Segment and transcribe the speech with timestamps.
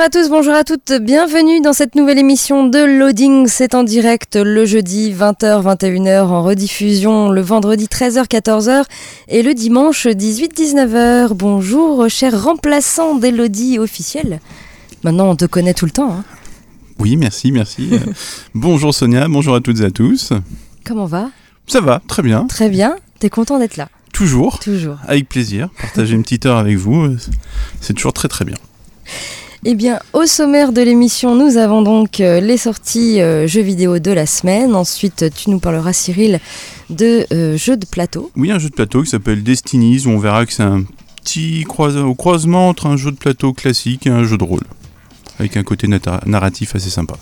[0.00, 3.46] Bonjour à tous, bonjour à toutes, bienvenue dans cette nouvelle émission de Loading.
[3.48, 8.84] C'est en direct le jeudi 20h, 21h, en rediffusion le vendredi 13h, 14h
[9.28, 11.34] et le dimanche 18-19h.
[11.34, 14.40] Bonjour, cher remplaçant d'Elodie officiel.
[15.04, 16.14] Maintenant, on te connaît tout le temps.
[16.14, 16.24] Hein.
[16.98, 17.90] Oui, merci, merci.
[18.54, 20.32] bonjour Sonia, bonjour à toutes et à tous.
[20.82, 21.28] Comment va?
[21.66, 22.46] Ça va, très bien.
[22.46, 23.90] Très bien, t'es content d'être là?
[24.14, 24.60] Toujours.
[24.60, 24.96] Toujours.
[25.06, 25.68] Avec plaisir.
[25.78, 27.16] Partager une petite heure avec vous,
[27.82, 28.56] c'est toujours très très bien.
[29.66, 33.98] Eh bien, au sommaire de l'émission, nous avons donc euh, les sorties euh, jeux vidéo
[33.98, 34.74] de la semaine.
[34.74, 36.40] Ensuite, tu nous parleras, Cyril,
[36.88, 38.30] de euh, jeux de plateau.
[38.36, 40.84] Oui, un jeu de plateau qui s'appelle Destinies, où on verra que c'est un
[41.22, 44.64] petit au croisement entre un jeu de plateau classique et un jeu de rôle,
[45.38, 45.86] avec un côté
[46.24, 47.16] narratif assez sympa.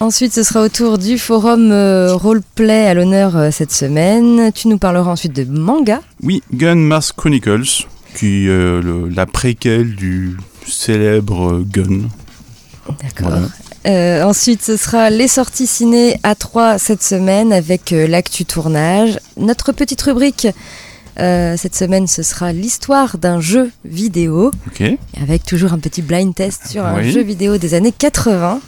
[0.00, 4.52] Ensuite, ce sera au tour du forum roleplay à l'honneur cette semaine.
[4.52, 6.02] Tu nous parleras ensuite de manga.
[6.22, 10.36] Oui, Gun Mask Chronicles, qui est la préquelle du
[10.70, 12.08] célèbre Gun.
[13.02, 13.28] D'accord.
[13.28, 13.48] Voilà.
[13.86, 19.18] Euh, ensuite, ce sera les sorties ciné à 3 cette semaine avec euh, l'actu tournage.
[19.36, 20.48] Notre petite rubrique
[21.18, 24.52] euh, cette semaine, ce sera l'histoire d'un jeu vidéo.
[24.68, 24.98] Okay.
[25.20, 28.60] Avec toujours un petit blind test sur un jeu vidéo des années 80.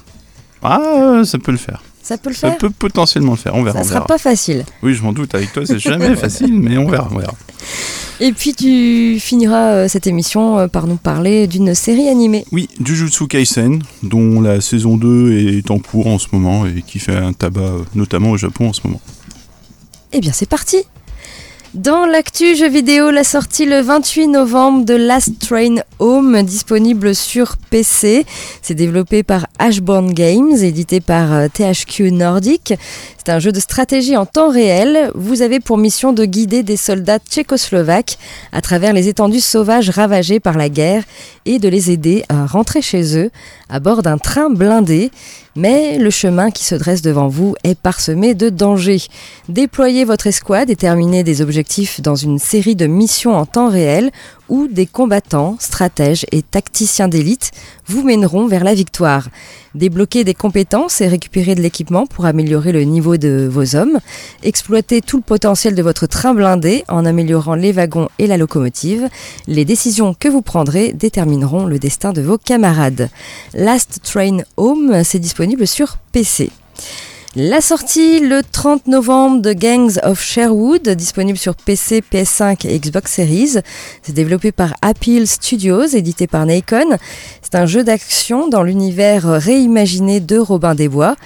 [0.63, 1.83] Ah, ça peut le faire.
[2.03, 3.79] Ça peut le faire Ça peut potentiellement le faire, on verra.
[3.79, 4.07] Ça on sera verra.
[4.07, 4.65] pas facile.
[4.83, 7.35] Oui, je m'en doute, avec toi c'est jamais facile, mais on verra, on verra.
[8.21, 12.45] Et puis tu finiras euh, cette émission euh, par nous parler d'une série animée.
[12.53, 16.99] Oui, Jujutsu Kaisen, dont la saison 2 est en cours en ce moment et qui
[16.99, 19.01] fait un tabac euh, notamment au Japon en ce moment.
[20.13, 20.79] Eh bien c'est parti
[21.75, 27.57] dans l'actu jeu vidéo, la sortie le 28 novembre de Last Train Home, disponible sur
[27.71, 28.27] PC.
[28.61, 32.75] C'est développé par Ashbourne Games, édité par THQ Nordic.
[33.23, 35.11] C'est un jeu de stratégie en temps réel.
[35.15, 38.17] Vous avez pour mission de guider des soldats tchécoslovaques
[38.51, 41.05] à travers les étendues sauvages ravagées par la guerre
[41.45, 43.31] et de les aider à rentrer chez eux
[43.69, 45.11] à bord d'un train blindé.
[45.55, 49.03] Mais le chemin qui se dresse devant vous est parsemé de dangers.
[49.51, 54.13] Déployez votre escouade et terminez des objectifs dans une série de missions en temps réel
[54.51, 57.53] où des combattants, stratèges et tacticiens d'élite
[57.87, 59.29] vous mèneront vers la victoire.
[59.75, 64.01] Débloquer des compétences et récupérer de l'équipement pour améliorer le niveau de vos hommes.
[64.43, 69.09] Exploiter tout le potentiel de votre train blindé en améliorant les wagons et la locomotive.
[69.47, 73.09] Les décisions que vous prendrez détermineront le destin de vos camarades.
[73.55, 76.51] Last Train Home, c'est disponible sur PC.
[77.37, 83.13] La sortie le 30 novembre de Gangs of Sherwood, disponible sur PC, PS5 et Xbox
[83.13, 83.59] Series.
[84.03, 86.99] C'est développé par Appeal Studios, édité par Nacon.
[87.53, 91.17] C'est un jeu d'action dans l'univers réimaginé de Robin des Bois.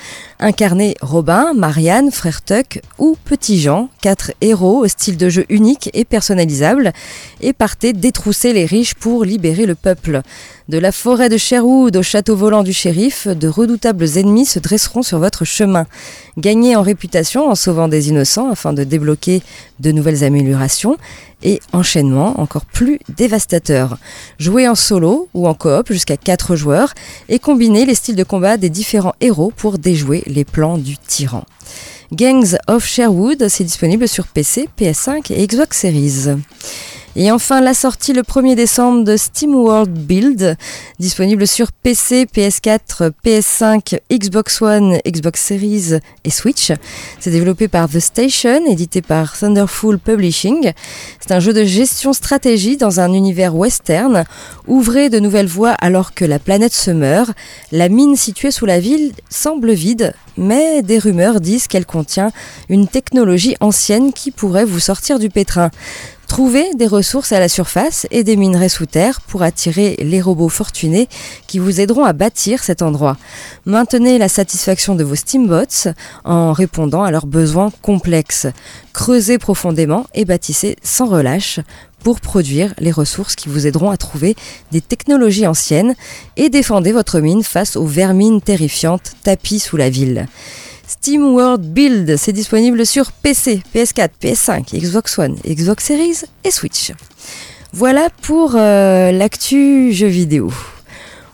[0.41, 5.91] Incarnez Robin, Marianne, Frère Tuck ou Petit Jean, quatre héros au style de jeu unique
[5.93, 6.95] et personnalisable,
[7.43, 10.23] et partez détrousser les riches pour libérer le peuple.
[10.71, 15.03] De la forêt de Sherwood au château volant du shérif, de redoutables ennemis se dresseront
[15.03, 15.87] sur votre chemin.
[16.39, 19.43] Gagnez en réputation en sauvant des innocents afin de débloquer
[19.81, 20.97] de nouvelles améliorations
[21.43, 23.99] et enchaînement encore plus dévastateur.
[24.39, 26.95] Jouez en solo ou en coop jusqu'à 4 joueurs
[27.29, 31.45] et combinez les styles de combat des différents héros pour déjouer les plans du tyran.
[32.13, 36.37] Gangs of Sherwood, c'est disponible sur PC, PS5 et Xbox Series.
[37.17, 40.57] Et enfin, la sortie le 1er décembre de SteamWorld Build,
[40.99, 46.73] disponible sur PC, PS4, PS5, Xbox One, Xbox Series et Switch.
[47.21, 50.73] C'est développé par The Station, édité par Thunderful Publishing.
[51.21, 54.25] C'est un jeu de gestion stratégie dans un univers western.
[54.67, 57.31] Ouvrez de nouvelles voies alors que la planète se meurt.
[57.71, 62.33] La mine située sous la ville semble vide, mais des rumeurs disent qu'elle contient
[62.69, 65.71] une technologie ancienne qui pourrait vous sortir du pétrin.
[66.27, 70.49] Trouvez des ressources à la surface et des minerais sous terre pour attirer les robots
[70.49, 71.09] fortunés
[71.47, 73.17] qui vous aideront à bâtir cet endroit.
[73.67, 75.91] Maintenez la satisfaction de vos Steambots
[76.25, 78.47] en répondant à leurs besoins complexes.
[78.93, 81.61] Creusez profondément et bâtissez sans relâche
[82.03, 84.37] pour produire les ressources qui vous aideront à trouver
[84.73, 85.95] des technologies anciennes
[86.37, 90.27] et défendez votre mine face aux vermines terrifiantes tapis sous la ville.
[90.87, 96.93] Steam World Build, c'est disponible sur PC, PS4, PS5, Xbox One, Xbox Series et Switch.
[97.73, 100.53] Voilà pour euh, l'actu jeu vidéo.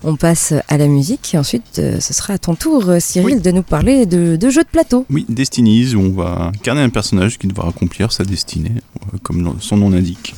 [0.03, 3.37] On passe à la musique et ensuite euh, ce sera à ton tour euh, Cyril
[3.37, 3.41] Oui.
[3.43, 5.05] de nous parler de, de jeux de plateau.
[5.11, 8.73] Oui, Destinies, où on va incarner un personnage qui devra accomplir sa destinée,
[9.13, 10.35] euh, comme son nom l'indique.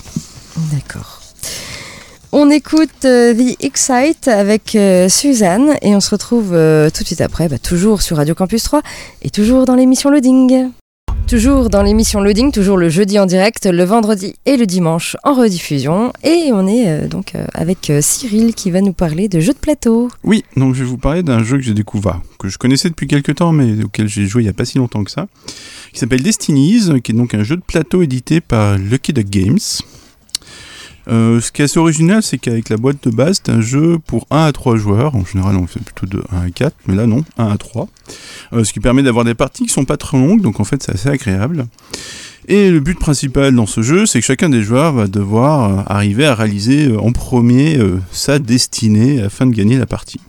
[0.73, 1.21] D'accord.
[2.34, 7.06] On écoute euh, The Excite avec euh, Suzanne et on se retrouve euh, tout de
[7.06, 8.81] suite après, bah, toujours sur Radio Campus 3
[9.20, 10.70] et toujours dans l'émission Loading.
[11.26, 15.34] Toujours dans l'émission Loading, toujours le jeudi en direct, le vendredi et le dimanche en
[15.34, 16.14] rediffusion.
[16.25, 20.08] Et on est donc avec Cyril qui va nous parler de jeux de plateau.
[20.25, 23.08] Oui, donc je vais vous parler d'un jeu que j'ai découvert, que je connaissais depuis
[23.08, 25.26] quelques temps, mais auquel j'ai joué il n'y a pas si longtemps que ça,
[25.93, 29.58] qui s'appelle Destinies, qui est donc un jeu de plateau édité par Lucky Duck Games.
[31.08, 33.99] Euh, ce qui est assez original, c'est qu'avec la boîte de base, c'est un jeu
[33.99, 35.14] pour 1 à 3 joueurs.
[35.14, 37.88] En général, on fait plutôt de 1 à 4, mais là, non, 1 à 3.
[38.52, 40.82] Euh, ce qui permet d'avoir des parties qui sont pas très longues, donc en fait,
[40.82, 41.66] c'est assez agréable.
[42.49, 45.82] Et le but principal dans ce jeu, c'est que chacun des joueurs va devoir euh,
[45.87, 47.78] arriver à réaliser en premier
[48.10, 50.20] sa destinée afin de gagner la partie.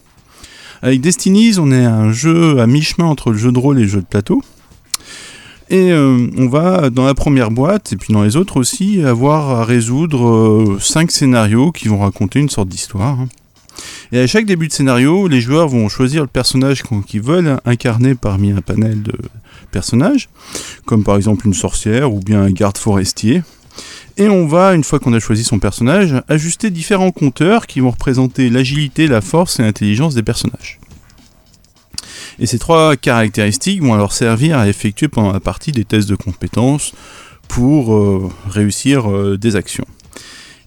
[0.82, 3.88] Avec Destinies, on est un jeu à mi-chemin entre le jeu de rôle et le
[3.88, 4.44] jeu de plateau.
[5.70, 9.50] Et euh, on va, dans la première boîte, et puis dans les autres aussi, avoir
[9.50, 13.20] à résoudre 5 scénarios qui vont raconter une sorte d'histoire.
[13.22, 13.30] hein.
[14.12, 18.14] Et à chaque début de scénario, les joueurs vont choisir le personnage qu'ils veulent incarner
[18.14, 19.14] parmi un panel de
[19.72, 20.30] personnages,
[20.86, 23.42] comme par exemple une sorcière ou bien un garde forestier.
[24.18, 27.90] Et on va, une fois qu'on a choisi son personnage, ajuster différents compteurs qui vont
[27.90, 30.80] représenter l'agilité, la force et l'intelligence des personnages.
[32.40, 36.16] Et ces trois caractéristiques vont alors servir à effectuer pendant la partie des tests de
[36.16, 36.94] compétences
[37.48, 39.86] pour euh, réussir euh, des actions.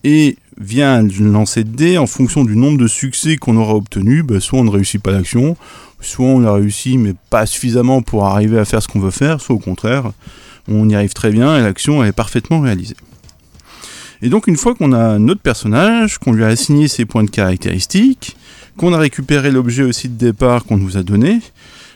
[0.05, 4.23] Et via un lancer de dés, en fonction du nombre de succès qu'on aura obtenu,
[4.23, 5.57] bah, soit on ne réussit pas l'action,
[6.01, 9.41] soit on a réussi mais pas suffisamment pour arriver à faire ce qu'on veut faire,
[9.41, 10.13] soit au contraire,
[10.69, 12.97] on y arrive très bien et l'action est parfaitement réalisée.
[14.23, 17.31] Et donc une fois qu'on a notre personnage, qu'on lui a assigné ses points de
[17.31, 18.37] caractéristiques,
[18.77, 21.41] qu'on a récupéré l'objet aussi de départ qu'on nous a donné,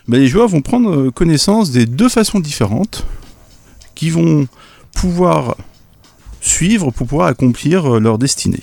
[0.08, 3.06] bah, les joueurs vont prendre euh, connaissance des deux façons différentes
[3.94, 4.48] qui vont
[4.94, 5.56] pouvoir
[6.40, 8.62] suivre pour pouvoir accomplir euh, leur destinée.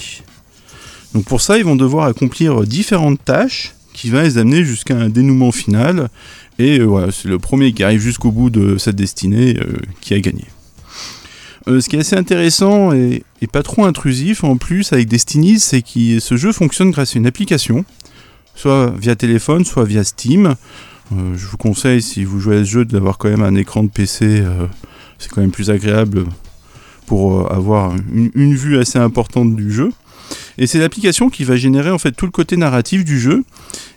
[1.13, 4.97] Donc pour ça, ils vont devoir accomplir euh, différentes tâches qui va les amener jusqu'à
[4.97, 6.09] un dénouement final.
[6.59, 6.79] Et
[7.11, 9.59] c'est le premier qui arrive jusqu'au bout de cette destinée
[10.01, 10.45] qui a gagné.
[11.67, 15.81] Ce qui est assez intéressant et, et pas trop intrusif en plus avec Destiny, c'est
[15.81, 17.85] que ce jeu fonctionne grâce à une application,
[18.57, 20.55] soit via téléphone, soit via Steam.
[21.13, 23.83] Euh, je vous conseille, si vous jouez à ce jeu, d'avoir quand même un écran
[23.83, 24.65] de PC, euh,
[25.19, 26.25] c'est quand même plus agréable
[27.05, 29.91] pour euh, avoir une, vue assez importante du jeu.
[30.57, 33.45] Et c'est l'application qui va générer en fait tout le côté narratif du jeu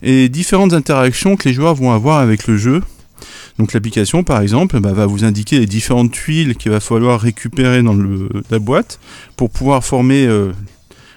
[0.02, 2.82] et différentes interactions que les joueurs vont avoir avec le jeu.
[3.58, 7.82] Donc l'application par exemple bah, va vous indiquer les différentes tuiles qu'il va falloir récupérer
[7.82, 7.96] dans
[8.50, 9.00] la boîte
[9.36, 10.26] pour pouvoir former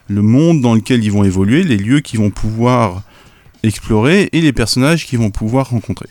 [0.07, 3.03] le monde dans lequel ils vont évoluer, les lieux qu'ils vont pouvoir
[3.63, 6.09] explorer et les personnages qu'ils vont pouvoir rencontrer.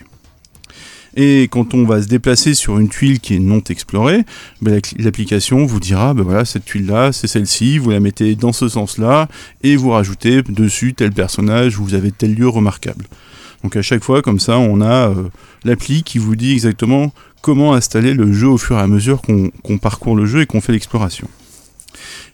[1.15, 4.23] Et quand on va se déplacer sur une tuile qui est non explorée,
[4.63, 8.51] ben, la- l'application vous dira, ben voilà, cette tuile-là, c'est celle-ci, vous la mettez dans
[8.51, 9.27] ce sens-là,
[9.61, 13.05] et vous rajoutez dessus tel personnage, vous avez tel lieu remarquable.
[13.63, 15.29] Donc à chaque fois, comme ça, on a euh,
[15.63, 19.77] l'appli qui vous dit exactement comment installer le jeu au fur et à mesure qu'on
[19.77, 21.27] parcourt le jeu et qu'on fait l'exploration.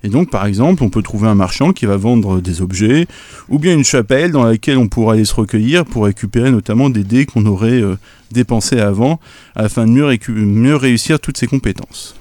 [0.03, 3.07] Et donc, par exemple, on peut trouver un marchand qui va vendre des objets,
[3.49, 7.03] ou bien une chapelle dans laquelle on pourra aller se recueillir pour récupérer notamment des
[7.03, 7.97] dés qu'on aurait euh,
[8.31, 9.19] dépensés avant,
[9.55, 12.15] afin de mieux, réussir toutes ces compétences.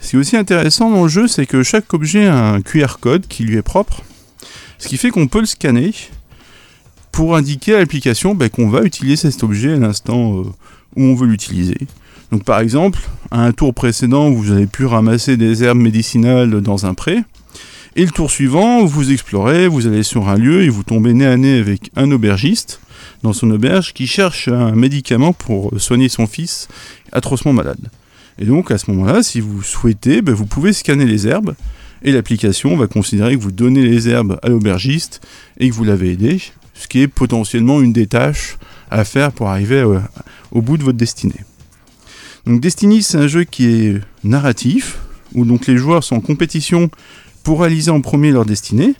[0.00, 2.98] Ce qui est aussi intéressant dans le jeu, c'est que chaque objet a un QR
[3.00, 4.02] code qui lui est propre,
[4.78, 5.92] ce qui fait qu'on peut le scanner
[7.12, 10.42] pour indiquer à l'application ben, qu'on va utiliser cet objet à l'instant euh,
[10.96, 11.76] où on veut l'utiliser.
[12.32, 16.86] Donc par exemple, à un tour précédent, vous avez pu ramasser des herbes médicinales dans
[16.86, 17.22] un pré,
[17.96, 21.26] et le tour suivant, vous explorez, vous allez sur un lieu et vous tombez nez
[21.26, 22.80] à nez avec un aubergiste
[23.24, 26.68] dans son auberge qui cherche un médicament pour soigner son fils
[27.10, 27.90] atrocement malade.
[28.38, 31.56] Et donc à ce moment-là, si vous souhaitez, ben, vous pouvez scanner les herbes
[32.02, 35.20] et l'application va considérer que vous donnez les herbes à l'aubergiste
[35.58, 36.40] et que vous l'avez aidé,
[36.74, 38.56] ce qui est potentiellement une des tâches
[38.90, 39.98] à faire pour arriver euh,
[40.52, 41.44] au bout de votre destinée.
[42.46, 44.98] Donc Destiny, c'est un jeu qui est narratif,
[45.34, 46.90] où donc les joueurs sont en compétition
[47.42, 48.94] pour réaliser en premier leur destinée.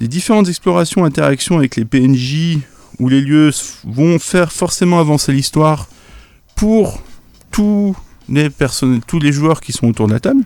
[0.00, 2.58] Les différentes explorations, interactions avec les PNJ
[2.98, 3.50] ou les lieux
[3.84, 5.88] vont faire forcément avancer l'histoire
[6.56, 7.02] pour
[7.50, 7.96] tous
[8.28, 10.42] les personnes, tous les joueurs qui sont autour de la table.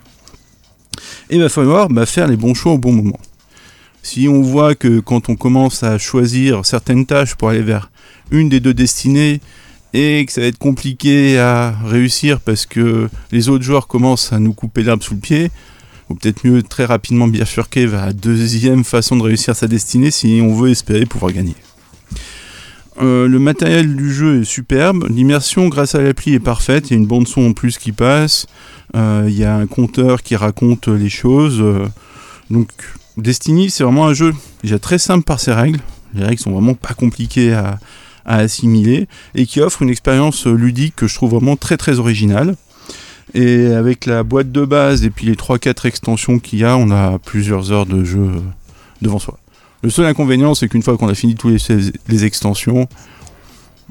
[1.30, 3.18] Et il va falloir bah, faire les bons choix au bon moment.
[4.02, 7.90] Si on voit que quand on commence à choisir certaines tâches pour aller vers
[8.30, 9.40] une des deux destinées,
[9.94, 14.38] et que ça va être compliqué à réussir parce que les autres joueurs commencent à
[14.38, 15.50] nous couper l'herbe sous le pied,
[16.08, 20.40] ou peut-être mieux très rapidement bifurquer vers la deuxième façon de réussir sa destinée si
[20.42, 21.54] on veut espérer pouvoir gagner.
[23.00, 26.96] Euh, le matériel du jeu est superbe, l'immersion grâce à l'appli est parfaite, il y
[26.96, 28.46] a une bande son en plus qui passe,
[28.96, 31.60] euh, il y a un compteur qui raconte les choses.
[31.60, 31.86] euh,
[32.50, 32.68] donc
[33.16, 35.78] Destiny c'est vraiment un jeu déjà très simple par ses règles,
[36.14, 37.78] les règles sont vraiment pas compliquées à,
[38.28, 42.54] à assimiler et qui offre une expérience ludique que je trouve vraiment très très originale.
[43.34, 46.90] Et avec la boîte de base et puis les 3-4 extensions qu'il y a, on
[46.90, 48.40] a plusieurs heures de jeu euh,
[49.02, 49.38] devant soi.
[49.82, 51.58] Le seul inconvénient, c'est qu'une fois qu'on a fini tous les,
[52.08, 52.88] les extensions,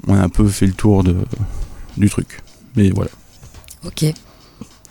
[0.06, 1.16] on a un peu fait le tour de,
[1.96, 2.40] du truc.
[2.76, 3.10] Mais voilà.
[3.86, 4.04] Ok.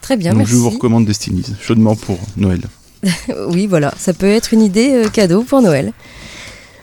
[0.01, 0.53] Très bien, Donc merci.
[0.53, 2.61] je vous recommande Destiny, chaudement pour Noël.
[3.49, 5.91] oui, voilà, ça peut être une idée euh, cadeau pour Noël.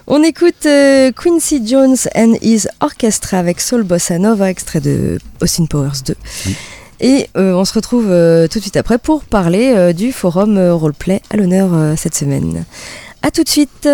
[0.06, 5.64] On écoute euh, Quincy Jones and His Orchestra avec Soul Bossa Nova, extrait de Austin
[5.64, 6.14] Powers 2.
[7.00, 11.22] Et euh, on se retrouve euh, tout de suite après pour parler du forum roleplay
[11.30, 12.66] à l'honneur cette semaine.
[13.22, 13.88] A tout de suite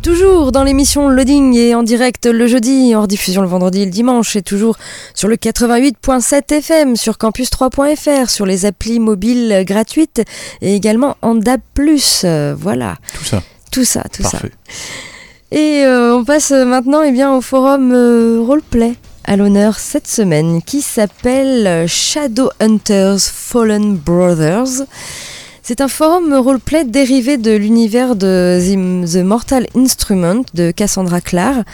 [0.00, 3.90] Toujours dans l'émission Loading et en direct le jeudi, en rediffusion le vendredi et le
[3.90, 4.76] dimanche, et toujours
[5.14, 10.22] sur le 88.7 FM, sur campus3.fr, sur les applis mobiles gratuites
[10.60, 11.60] et également en DAB+.
[12.56, 14.40] voilà, Tout ça, tout ça, tout ça.
[15.52, 18.94] Et euh, on passe maintenant eh bien, au forum euh, roleplay
[19.24, 24.86] à l'honneur cette semaine qui s'appelle Shadowhunters Fallen Brothers.
[25.62, 31.64] C'est un forum roleplay dérivé de l'univers de The, Mortal Instrument de Cassandra Clare.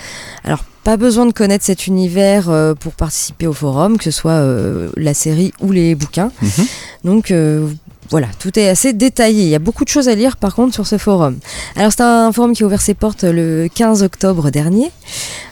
[0.42, 4.32] Alors, pas besoin de connaître cet univers euh, pour participer au forum, que ce soit
[4.32, 6.32] euh, la série ou les bouquins.
[6.42, 6.66] Mhm.
[7.04, 7.68] Donc, euh,
[8.10, 9.42] voilà, tout est assez détaillé.
[9.44, 11.38] Il y a beaucoup de choses à lire par contre sur ce forum.
[11.76, 14.90] Alors c'est un forum qui a ouvert ses portes le 15 octobre dernier.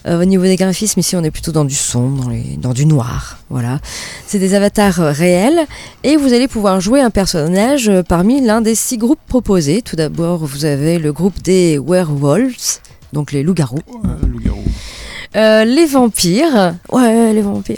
[0.07, 2.85] Euh, au niveau des graphismes, ici on est plutôt dans du sombre, dans, dans du
[2.85, 3.37] noir.
[3.49, 3.79] Voilà.
[4.25, 5.67] C'est des avatars réels
[6.03, 9.81] et vous allez pouvoir jouer un personnage euh, parmi l'un des six groupes proposés.
[9.83, 12.79] Tout d'abord, vous avez le groupe des werewolves,
[13.13, 13.79] donc les loups-garous.
[15.37, 17.77] Euh, les vampires, ouais, les vampires.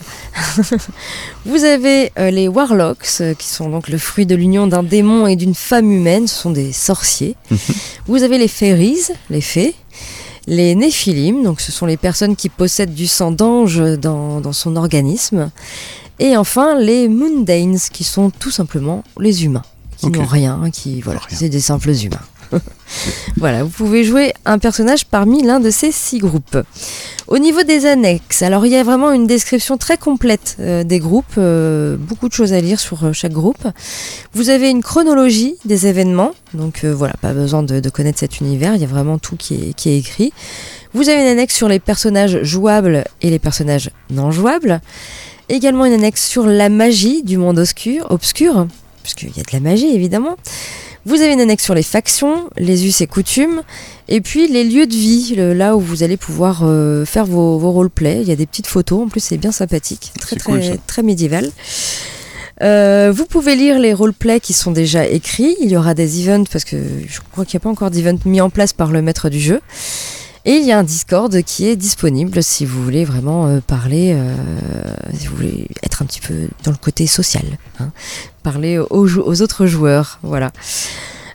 [1.45, 5.27] Vous avez euh, les warlocks, euh, qui sont donc le fruit de l'union d'un démon
[5.27, 7.35] et d'une femme humaine, ce sont des sorciers.
[8.07, 9.75] Vous avez les fairies, les fées.
[10.47, 14.77] Les néphilim, donc ce sont les personnes qui possèdent du sang d'ange dans, dans son
[14.77, 15.51] organisme.
[16.17, 19.65] Et enfin, les mundanes, qui sont tout simplement les humains,
[19.97, 21.37] qui n'ont rien, qui, voilà, Rien.
[21.37, 22.21] c'est des simples humains.
[23.37, 26.57] voilà, vous pouvez jouer un personnage parmi l'un de ces six groupes.
[27.27, 30.99] Au niveau des annexes, alors il y a vraiment une description très complète euh, des
[30.99, 33.67] groupes, euh, beaucoup de choses à lire sur euh, chaque groupe.
[34.33, 38.81] Vous avez une chronologie des événements, donc voilà, pas besoin de, connaître cet univers, il
[38.81, 40.33] y a vraiment tout qui est, qui est écrit.
[40.93, 44.81] Vous avez une annexe sur les personnages jouables et les personnages non jouables.
[45.49, 48.67] Également une annexe sur la magie du monde obscur, obscur
[49.03, 50.35] puisqu'il y a de la magie évidemment.
[51.05, 53.61] Vous avez une annexe sur les factions, les us et coutumes,
[54.07, 57.57] et puis les lieux de vie, le- là où vous allez pouvoir euh, faire vos,
[57.57, 58.21] vos roleplays.
[58.21, 60.71] Il y a des petites photos, en plus c'est bien sympathique, très très, cool, ça.
[60.87, 61.49] très médiéval.
[62.61, 65.55] Euh, vous pouvez lire les roleplays qui sont déjà écrits.
[65.61, 66.75] Il y aura des events parce que
[67.07, 69.39] je crois qu'il n'y a pas encore d'event mis en place par le maître du
[69.39, 69.61] jeu.
[70.45, 74.13] Et il y a un Discord qui est disponible si vous voulez vraiment euh, parler,
[74.13, 74.33] euh,
[75.17, 77.43] si vous voulez être un petit peu dans le côté social,
[77.79, 77.91] hein.
[78.39, 80.51] Parler aux, autres joueurs, voilà.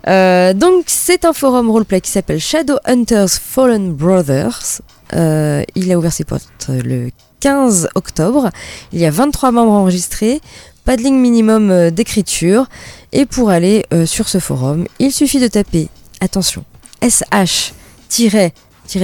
[0.06, 4.80] Euh, donc c'est un forum roleplay qui s'appelle Shadowhunters Fallen Brothers.
[5.14, 7.08] Euh, il a ouvert ses portes le
[7.40, 8.50] 15 octobre.
[8.92, 10.42] Il y a 23 membres enregistrés,
[10.84, 12.66] pas de ligne minimum euh, d'écriture.
[13.12, 15.88] Et pour aller sur ce forum, il suffit de taper,
[16.20, 16.64] attention,
[17.00, 17.72] SH
[18.08, 18.52] tiré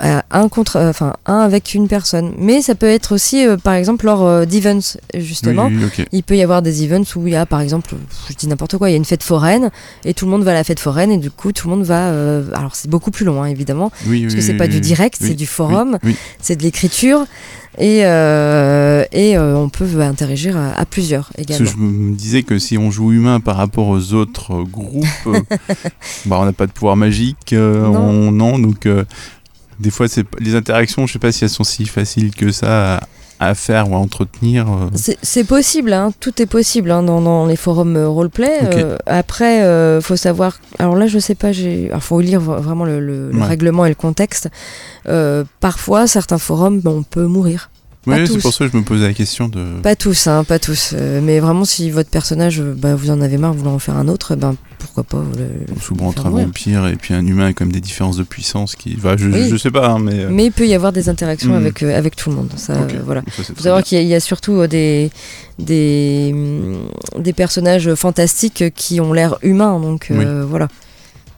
[0.04, 2.34] Euh, un contre, euh, enfin un avec une personne.
[2.38, 5.68] Mais ça peut être aussi, euh, par exemple, lors d'events justement.
[5.68, 6.08] Oui, oui, ok.
[6.12, 7.94] Il peut y avoir des events où il y a, par exemple,
[8.30, 9.70] je dis n'importe quoi, il y a une fête foraine
[10.06, 11.86] et tout le monde va à la fête foraine et du coup tout le monde
[11.86, 12.08] va.
[12.54, 15.34] alors c'est beaucoup plus long hein, évidemment, Oui, parce que c'est pas du direct, c'est
[15.36, 15.98] du forum,
[16.42, 17.26] c'est de l'écriture
[17.78, 21.66] et et, et euh, on peut interagir à, à plusieurs Parce également.
[21.66, 25.06] que je me disais que si on joue humain par rapport aux autres groupes,
[26.26, 28.00] bah, on n'a pas de pouvoir magique, euh, Non.
[28.00, 28.86] on- non, donc
[29.82, 32.98] des fois c'est les interactions, je sais pas si elles sont si faciles que ça
[32.98, 34.68] à, à faire ou à entretenir.
[34.70, 35.16] euh.
[35.24, 38.60] C'est possible, hein, tout est possible hein, dans, dans les forums euh, roleplay.
[38.62, 40.60] Euh, après, euh, faut savoir.
[40.78, 41.48] Alors là, je sais pas.
[41.50, 43.48] Alors, faut lire vraiment le, le- le Ouais.
[43.48, 44.50] règlement et le contexte.
[45.08, 47.71] Euh, parfois, certains forums, ben, on peut mourir.
[48.08, 49.80] Ouais, c'est pour ça que je me posais la question de.
[49.84, 50.94] Pas tous, hein, pas tous.
[50.94, 53.78] Euh, mais vraiment, si votre personnage, euh, bah, vous en avez marre, vous voulez en
[53.78, 57.54] faire un autre, ben pourquoi pas le- Souvent entre un vampire et puis un humain
[57.54, 58.96] comme des différences de puissance qui.
[58.96, 59.50] Bah, je, Oui.
[59.52, 60.22] je sais pas, hein, mais.
[60.22, 61.58] euh, Mais il peut y avoir des interactions Mhm.
[61.58, 62.52] avec, euh, avec tout le monde.
[62.56, 62.96] Ça, ok.
[62.96, 63.22] euh, voilà.
[63.38, 65.12] Ça, faut savoir qu'il y, a- il y a surtout des,
[65.60, 66.90] des, hum,
[67.20, 70.12] des personnages fantastiques qui ont l'air humains, donc
[70.48, 70.68] voilà.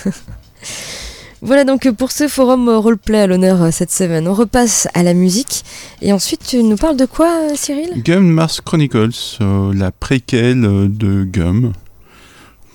[1.41, 4.27] voilà donc pour ce forum roleplay à l'honneur euh, cette semaine.
[4.27, 5.63] On repasse à la musique
[6.01, 8.01] et ensuite tu nous parles de quoi euh, Cyril?
[8.03, 9.10] Gum Mars Chronicles,
[9.41, 11.74] euh, la préquelle de Gum,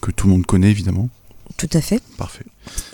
[0.00, 1.08] que tout le monde connaît évidemment.
[1.56, 2.02] Tout à fait.
[2.18, 2.44] Parfait.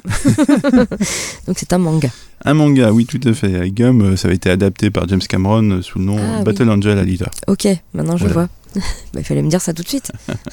[1.47, 2.09] Donc c'est un manga.
[2.45, 3.71] Un manga, oui, tout à fait.
[3.71, 6.45] Gum, euh, ça avait été adapté par James Cameron euh, sous le nom Ah, oui.
[6.45, 7.27] Battle Angel Alita.
[7.47, 8.35] Ok, maintenant je Voilà.
[8.35, 8.49] vois.
[9.13, 10.11] Bah, il fallait me dire ça tout de suite.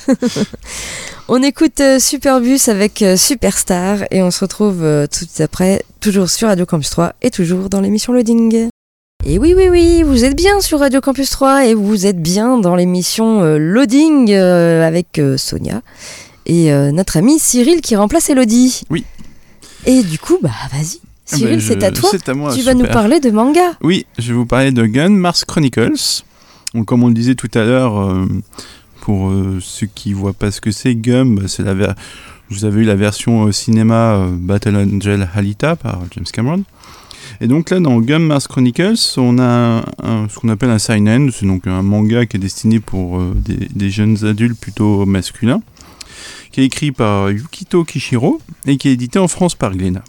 [1.30, 5.42] on écoute euh, Superbus avec euh, Superstar et on se retrouve euh, tout de suite
[5.42, 8.68] après, toujours sur Radio Campus 3 et toujours dans l'émission Loading.
[9.26, 12.58] Et oui, oui, oui, vous êtes bien sur Radio Campus 3 et vous êtes bien
[12.58, 15.82] dans l'émission Loading avec Sonia
[16.50, 18.82] et euh, notre ami Cyril qui remplace Elodie.
[18.90, 19.06] Oui.
[19.86, 21.00] Et du coup, bah vas-y.
[21.32, 22.10] Ah Cyril, bah, je- c'est à toi.
[22.12, 23.62] c'est à moi, tu vas nous parler de manga.
[23.82, 26.24] Oui, je vais vous parler de Gun Mars Chronicles.
[26.74, 28.26] Donc, comme on le disait tout à l'heure, euh,
[29.02, 31.96] pour euh, ceux qui voient pas ce que c'est, Gum, bah, c'est la ver-
[32.50, 36.64] vous avez eu la version euh, cinéma Battle Angel Alita par James Cameron.
[37.42, 40.80] Et donc là, dans Gum Mars Chronicles, on a un- un- ce qu'on appelle un
[40.80, 45.62] seinen, c'est donc un manga qui est destiné pour des, des jeunes adultes plutôt masculins,
[46.52, 50.04] qui est écrit par Yukito Kishiro et qui est édité en France par Glénat.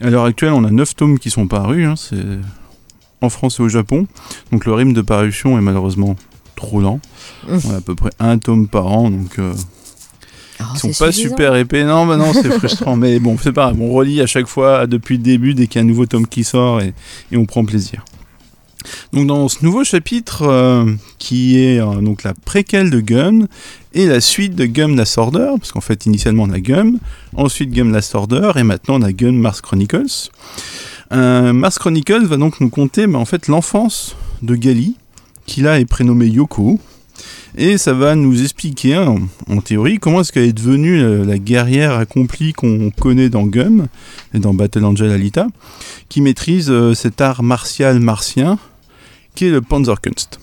[0.00, 2.16] À l'heure actuelle, on a 9 tomes qui sont parus, hein, c'est
[3.20, 4.06] en France et au Japon.
[4.50, 6.16] Donc le rythme de parution est malheureusement
[6.56, 7.00] trop lent.
[7.48, 7.58] Mmh.
[7.66, 9.54] On a à peu près un tome par an, donc euh,
[10.60, 11.30] Oh, ils sont pas suffisant.
[11.30, 11.84] super épais.
[11.84, 12.96] Non, bah non, c'est frustrant.
[12.96, 13.80] Mais bon, c'est pas grave.
[13.80, 16.26] On relit à chaque fois depuis le début dès qu'il y a un nouveau tome
[16.26, 16.94] qui sort et,
[17.30, 18.04] et on prend plaisir.
[19.12, 23.46] Donc dans ce nouveau chapitre euh, qui est euh, donc la préquelle de Gum
[23.92, 26.98] et la suite de Gum Last Order, parce qu'en fait initialement on a Gum,
[27.36, 30.30] ensuite Gum Last Order et maintenant on a Gum Mars Chronicles.
[31.12, 34.96] Euh, Mars Chronicles va donc nous conter bah, en fait l'enfance de Gali,
[35.44, 36.80] qui là est prénommée Yoko,
[37.58, 39.18] et ça va nous expliquer, en,
[39.50, 43.88] en théorie, comment est-ce qu'elle est devenue la guerrière accomplie qu'on connaît dans Gum
[44.32, 45.48] et dans Battle Angel Alita,
[46.08, 48.58] qui maîtrise cet art martial martien
[49.34, 50.38] qui est le Panzerkunst.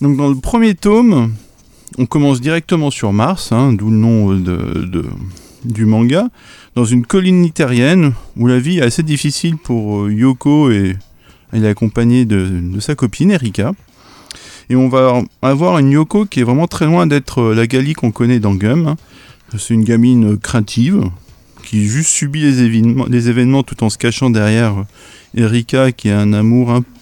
[0.00, 1.32] Donc dans le premier tome,
[1.98, 5.06] on commence directement sur Mars, hein, d'où le nom de,
[5.64, 6.28] du manga,
[6.74, 10.96] dans une colline terrienne où la vie est assez difficile pour euh, Yoko et
[11.52, 13.72] elle est accompagnée de, sa copine Erika.
[14.68, 17.94] Et on va avoir une Yoko qui est vraiment très loin d'être euh, la Gali
[17.94, 18.86] qu'on connaît dans Gum.
[18.86, 18.96] hein.
[19.58, 21.10] C'est une gamine euh, craintive
[21.64, 24.86] qui juste subit les événements, les événements tout en se cachant derrière
[25.34, 26.99] Erika qui a un amour un petit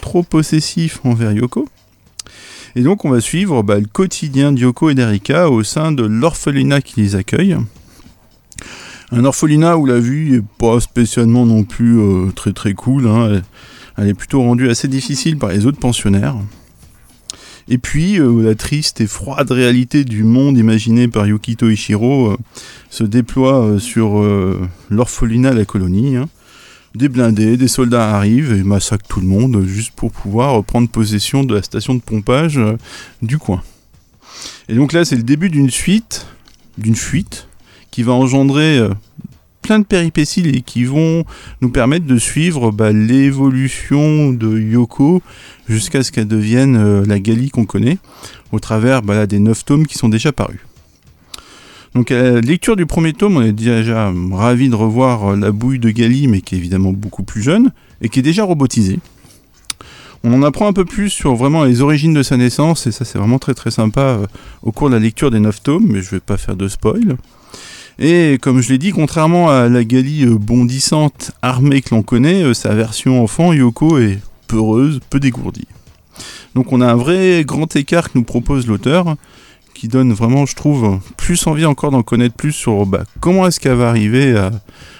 [0.00, 1.68] trop possessif envers Yoko.
[2.76, 6.80] Et donc on va suivre bah, le quotidien d'Yoko et d'Erika au sein de l'orphelinat
[6.80, 7.56] qui les accueille.
[9.12, 13.06] Un orphelinat où la vie est pas spécialement non plus euh, très très cool.
[13.06, 13.42] hein.
[13.96, 16.36] Elle, est plutôt rendue assez difficile par les autres pensionnaires.
[17.68, 22.36] Et puis euh, la triste et froide réalité du monde imaginé par Yukito Ishiro euh,
[22.90, 24.22] se déploie euh, sur
[24.90, 26.16] l'orphelinat de la colonie.
[26.16, 26.28] hein.
[26.94, 31.42] Des blindés, des soldats arrivent et massacrent tout le monde juste pour pouvoir prendre possession
[31.42, 32.76] de la station de pompage euh,
[33.20, 33.64] du coin.
[34.68, 36.26] Et donc là, c'est le début d'une suite,
[36.78, 37.48] d'une fuite,
[37.90, 38.90] qui va engendrer euh,
[39.60, 41.24] plein de péripéties et qui vont
[41.60, 45.20] nous permettre de suivre bah, l'évolution de Yoko
[45.68, 47.98] jusqu'à ce qu'elle devienne euh, la Gali qu'on connaît,
[48.52, 50.60] au travers bah, des 9 tomes qui sont déjà parus.
[51.94, 55.52] Donc à la lecture du premier tome, on est déjà ravi de revoir euh, la
[55.52, 58.98] bouille de Gali, mais qui est évidemment beaucoup plus jeune, et qui est déjà robotisée.
[60.26, 63.04] On en apprend un peu plus sur vraiment les origines de sa naissance, et ça
[63.04, 64.26] c'est vraiment très très sympa euh,
[64.62, 67.16] au cours de la lecture des 9 tomes, mais je vais pas faire de spoil.
[67.98, 72.42] Et comme je l'ai dit, contrairement à la Gali euh, bondissante armée que l'on connaît,
[72.42, 75.68] euh, sa version enfant, Yoko, est peureuse, peu dégourdie.
[76.54, 79.16] Donc on a un vrai grand écart que nous propose l'auteur,
[79.74, 83.60] qui donne vraiment, je trouve, plus envie encore d'en connaître plus sur bah, comment est-ce
[83.60, 84.34] qu'elle va arriver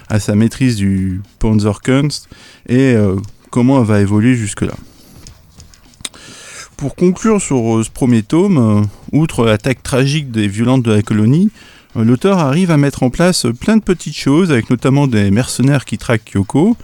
[0.09, 2.29] à, sa maîtrise du Panzerkunst
[2.69, 3.17] et euh,
[3.51, 4.75] comment elle va évoluer jusque-là.
[6.77, 11.03] Pour conclure sur euh, ce premier tome, euh, outre l'attaque tragique des violentes de la
[11.03, 11.51] colonie,
[11.97, 15.99] l'auteur arrive à mettre en place plein de petites choses, avec notamment des mercenaires qui
[15.99, 16.77] traquent Kyoko.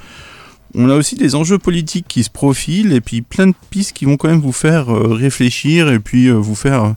[0.74, 4.04] On a aussi des enjeux politiques qui se profilent, et puis plein de pistes qui
[4.04, 6.94] vont quand même vous faire réfléchir, et puis vous faire,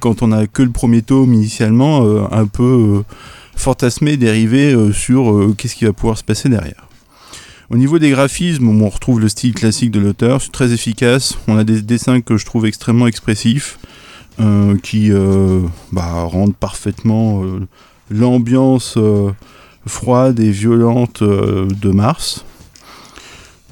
[0.00, 3.02] quand on a que le premier tome initialement, un peu
[3.56, 6.88] fantasmer, dériver sur qu'est-ce qui va pouvoir se passer derrière.
[7.70, 11.38] Au niveau des graphismes, on retrouve le style classique de l'auteur, c'est très efficace.
[11.48, 13.78] On a des dessins que je trouve extrêmement expressifs,
[14.38, 15.60] euh, qui euh,
[15.90, 17.66] bah, rendent parfaitement euh,
[18.10, 19.30] l'ambiance euh,
[19.86, 22.44] froide et violente euh, de Mars.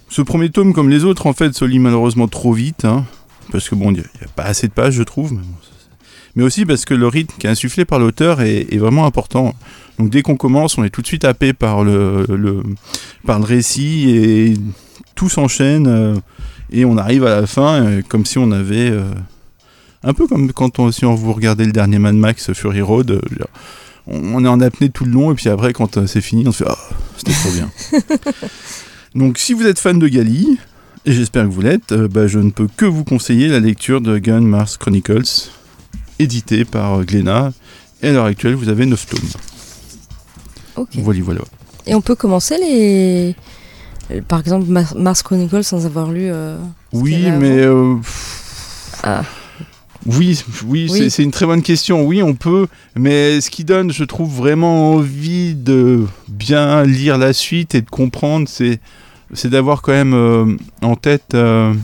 [0.08, 3.04] Ce premier tome, comme les autres, en fait, se lit malheureusement trop vite, hein,
[3.50, 5.33] parce que bon, il n'y a, pas assez de pages, je trouve.
[5.33, 5.55] Mais, bon,
[6.37, 9.55] mais, aussi parce que le rythme qui est insufflé par l'auteur est, est vraiment important.
[9.98, 12.62] Donc dès qu'on commence, on est tout de suite happé par le, le,
[13.26, 14.55] par le récit et
[15.14, 16.16] tout s'enchaîne euh,
[16.70, 19.05] et on arrive à la fin euh, comme si on avait euh,
[20.02, 23.20] un peu comme quand on, si on vous regardez le dernier Mad Max Fury Road,
[24.07, 26.64] on est en apnée tout le long et puis après quand c'est fini, on se
[26.64, 27.70] fait oh, c'était trop bien.
[29.14, 30.59] Donc si vous êtes fan de Gali,
[31.04, 34.00] et j'espère que vous l'êtes, euh, bah, je ne peux que vous conseiller la lecture
[34.00, 35.50] de Gun Mars Chronicles,
[36.18, 37.52] édité par Glénat.
[38.02, 39.20] Et à l'heure actuelle, vous avez 9 tomes.
[40.76, 40.88] Ok.
[40.94, 41.40] Voilà, voilà.
[41.86, 43.34] Et on peut commencer les.
[44.28, 46.28] Par exemple, Mars Chronicles sans avoir lu.
[46.30, 46.58] Euh,
[46.92, 47.60] oui, mais.
[47.60, 47.96] Euh...
[49.02, 49.22] Ah.
[50.04, 51.10] Oui, oui, oui.
[51.10, 52.04] c'est une très bonne question.
[52.04, 57.32] Oui, on peut, mais ce qui donne, je trouve, vraiment envie de bien lire la
[57.32, 58.80] suite et de comprendre, c'est
[59.32, 61.74] c'est d'avoir quand même euh, en tête euh,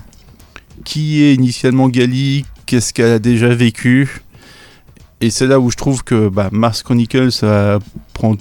[0.85, 4.23] qui est initialement Gali, qu'est-ce qu'elle a déjà vécu.
[5.21, 7.79] Et c'est là où je trouve que bah, Mars Chronicles ça
[8.15, 8.37] prend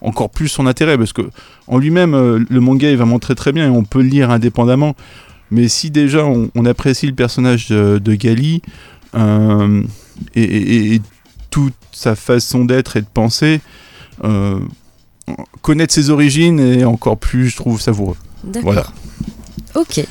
[0.00, 1.30] encore plus son intérêt parce que
[1.66, 4.30] en lui-même euh, le manga est vraiment très très bien et on peut le lire
[4.30, 4.96] indépendamment
[5.50, 8.62] mais si déjà on, apprécie le personnage de, de Gali
[10.34, 11.00] et,
[11.50, 13.60] toute sa façon d'être et de penser
[15.60, 18.16] connaître ses origines est encore plus je trouve savoureux
[18.62, 18.86] voilà
[19.74, 20.04] ok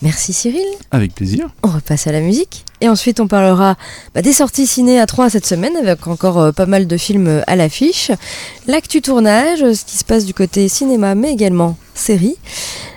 [0.00, 0.64] Merci Cyril.
[0.92, 1.48] Avec plaisir.
[1.64, 2.64] On repasse à la musique.
[2.80, 3.76] Et ensuite, on parlera
[4.14, 7.42] bah, des sorties ciné à 3 cette semaine, avec encore euh, pas mal de films
[7.48, 8.12] à l'affiche.
[8.68, 12.36] L'actu tournage, ce qui se passe du côté cinéma, mais également série.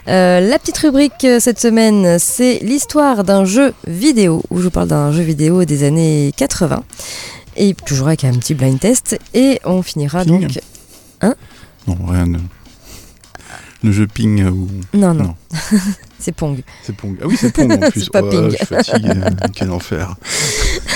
[0.07, 4.89] Euh, la petite rubrique cette semaine, c'est l'histoire d'un jeu vidéo, où je vous parle
[4.89, 6.83] d'un jeu vidéo des années 80.
[7.55, 9.17] Et toujours avec un petit blind test.
[9.33, 10.43] Et on finira donc...
[11.21, 11.33] Hein?
[11.87, 12.27] Non, rien.
[12.27, 12.37] de-
[13.83, 14.67] Le jeu Ping ou...
[14.93, 15.23] Non, non.
[15.23, 15.35] Non.
[16.19, 16.61] c'est Pong.
[16.83, 17.17] C'est Pong.
[17.21, 18.09] Ah oui, c'est Pong en plus.
[18.09, 18.51] Pas Oh, Ping.
[18.59, 19.09] je fatigué.
[19.55, 20.15] Quel enfer.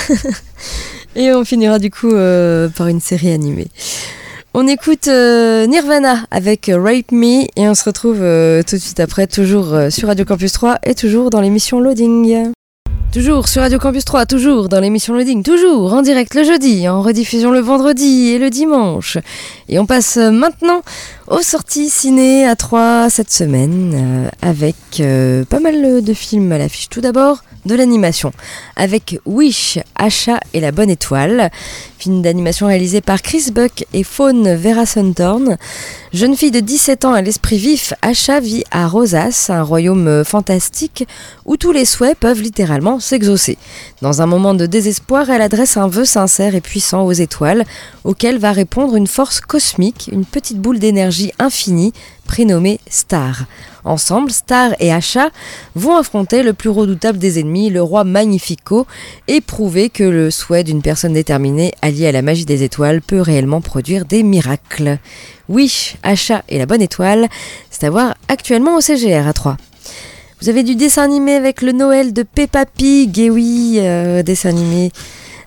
[1.16, 3.68] Et on finira du coup euh, par une série animée.
[4.54, 8.82] On écoute euh, Nirvana avec euh, Rape Me et on se retrouve euh, tout de
[8.82, 12.52] suite après, toujours euh, sur Radio Campus 3 et toujours dans l'émission Loading.
[13.12, 17.02] Toujours sur Radio Campus 3, toujours dans l'émission Loading, toujours en direct le jeudi, en
[17.02, 19.18] rediffusion le vendredi et le dimanche.
[19.70, 20.82] Et on passe euh, maintenant
[21.28, 26.58] aux sorties ciné à 3 cette semaine euh, avec euh, pas mal de films à
[26.58, 26.90] l'affiche.
[26.90, 28.32] Tout d'abord, de l'animation
[28.76, 31.50] avec Wish, Achat et la bonne étoile.
[31.98, 35.58] Film d'animation réalisé par Chris Buck et Fawn Vera Suntorn.
[36.14, 41.08] Jeune fille de 17 ans à l'esprit vif, Asha vit à Rosas, un royaume fantastique
[41.46, 43.58] où tous les souhaits peuvent littéralement s'exaucer.
[44.02, 47.64] Dans un moment de désespoir, elle adresse un vœu sincère et puissant aux étoiles,
[48.04, 51.94] auquel va répondre une force cosmique, une petite boule d'énergie infinie,
[52.26, 53.46] prénommée Star.
[53.84, 55.30] Ensemble, Star et Asha
[55.76, 58.88] vont affronter le plus redoutable des ennemis, le roi Magnifico,
[59.28, 63.22] et prouver que le souhait d'une personne déterminée alliée à la magie des étoiles peut
[63.22, 64.98] réellement produire des miracles.
[65.50, 67.30] Wish, Achat et la bonne étoile,
[67.70, 69.58] c'est à voir actuellement au CGR à 3.
[70.42, 74.50] Vous avez du dessin animé avec le Noël de Peppa Pig, et oui, euh, dessin
[74.50, 74.92] animé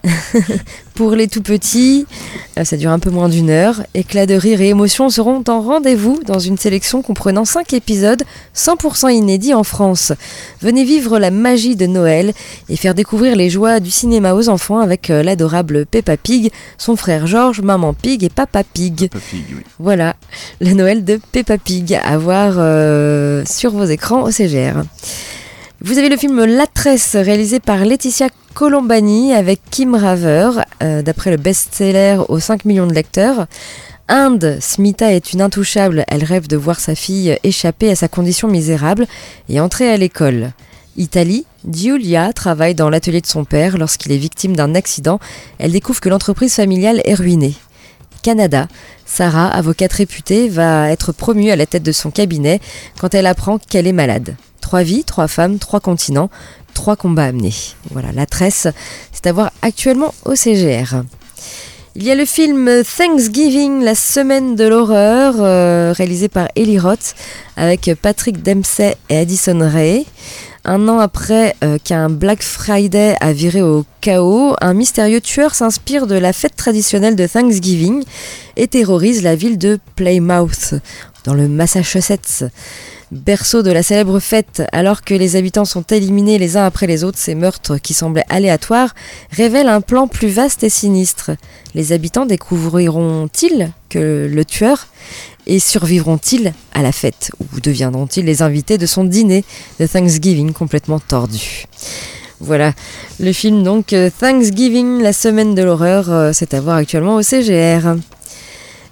[0.95, 2.07] pour les tout petits.
[2.59, 3.83] Euh, ça dure un peu moins d'une heure.
[3.95, 8.23] Éclats de rire et émotions seront en rendez-vous dans une sélection comprenant 5 épisodes
[8.55, 10.13] 100% inédits en France.
[10.61, 12.33] Venez vivre la magie de Noël
[12.69, 16.97] et faire découvrir les joies du cinéma aux enfants avec euh, l'adorable Peppa Pig, son
[16.97, 19.09] frère Georges, Maman Pig et Papa Pig.
[19.09, 19.63] Papa Pig oui.
[19.79, 20.17] Voilà,
[20.61, 24.83] le Noël de Peppa Pig à voir euh, sur vos écrans au CGR.
[25.81, 30.51] Vous avez le film La Tresse, réalisé par Laetitia Colombani avec Kim Raver,
[30.83, 33.47] euh, d'après le best-seller aux 5 millions de lecteurs.
[34.09, 38.49] Inde, Smita est une intouchable, elle rêve de voir sa fille échapper à sa condition
[38.49, 39.07] misérable
[39.49, 40.51] et entrer à l'école.
[40.97, 45.21] Italie, Giulia travaille dans l'atelier de son père lorsqu'il est victime d'un accident.
[45.61, 47.55] Elle découvre que l'entreprise familiale est ruinée.
[48.25, 48.67] Canada,
[49.07, 52.61] Sarah, avocate réputée, va être promue à la tête de son cabinet
[53.01, 54.35] quand elle apprend qu'elle est malade.
[54.69, 56.29] Trois vies, trois femmes, trois continents,
[56.75, 57.55] trois combats amenés.
[57.91, 58.69] Voilà, la tresse,
[59.13, 61.05] c'est à voir actuellement au CGR.
[61.97, 67.15] Il y a le film Thanksgiving, la semaine de l'horreur, euh, réalisé par Eli Roth,
[67.57, 70.05] avec Patrick Dempsey et Addison Rae.
[70.67, 76.07] Un an après euh, qu'un Black Friday a viré au chaos, un mystérieux tueur s'inspire
[76.07, 78.05] de la fête traditionnelle de Thanksgiving
[78.59, 80.75] et terrorise la ville de Plymouth,
[81.25, 82.45] dans le Massachusetts.
[83.11, 87.05] Berceau de la célèbre fête, alors que les habitants sont éliminés les uns après les
[87.05, 88.95] autres, ces meurtres qui semblaient aléatoires
[89.31, 91.31] révèlent un plan plus vaste et sinistre.
[91.75, 94.89] Les habitants découvriront-ils que le tueur
[95.47, 97.31] et survivront-ils à la fête?
[97.41, 99.45] Ou deviendront-ils les invités de son dîner
[99.81, 101.65] de Thanksgiving complètement tordu?
[102.41, 102.73] Voilà,
[103.19, 107.23] le film donc euh, Thanksgiving, la semaine de l'horreur, euh, c'est à voir actuellement au
[107.23, 107.97] CGR.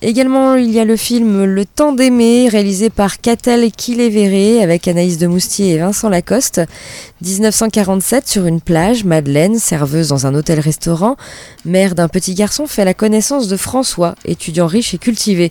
[0.02, 5.16] Également, il y a le film Le temps d'aimer, réalisé par Catel Kiléveré avec Anaïs
[5.16, 6.60] de Moustier et Vincent Lacoste.
[7.22, 11.16] 1947, sur une plage, Madeleine, serveuse dans un hôtel-restaurant,
[11.64, 15.48] mère d'un petit garçon, fait la connaissance de François, étudiant riche et cultivé.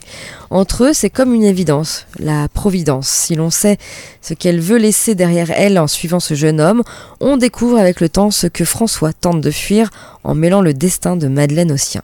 [0.50, 3.08] Entre eux, c'est comme une évidence, la providence.
[3.08, 3.78] Si l'on sait
[4.22, 6.84] ce qu'elle veut laisser derrière elle en suivant ce jeune homme,
[7.18, 9.90] on découvre avec le temps ce que François tente de fuir
[10.22, 12.02] en mêlant le destin de Madeleine au sien.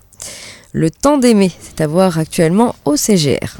[0.74, 3.58] Le temps d'aimer, c'est à voir actuellement au CGR.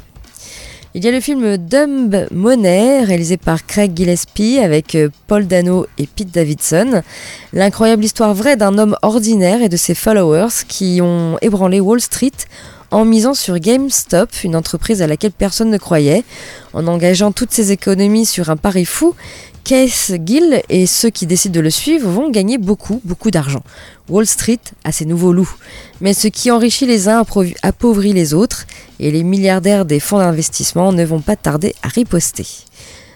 [0.95, 5.85] Il y a le film Dumb Money, réalisé par Craig Gillespie avec euh, Paul Dano
[5.99, 7.03] et Pete Davidson.
[7.51, 12.31] L'incroyable histoire vraie d'un homme ordinaire et de ses followers qui ont ébranlé Wall Street
[12.89, 16.23] en misant sur GameStop, une entreprise à laquelle personne ne croyait,
[16.73, 19.15] en engageant toutes ses économies sur un pari fou
[19.63, 23.63] Case Gill et ceux qui décident de le suivre vont gagner beaucoup, beaucoup d'argent.
[24.09, 25.55] Wall Street a ses nouveaux loups.
[26.01, 27.23] Mais ce qui enrichit les uns
[27.61, 28.65] appauvrit les autres
[28.99, 32.45] et les milliardaires des fonds d'investissement ne vont pas tarder à riposter.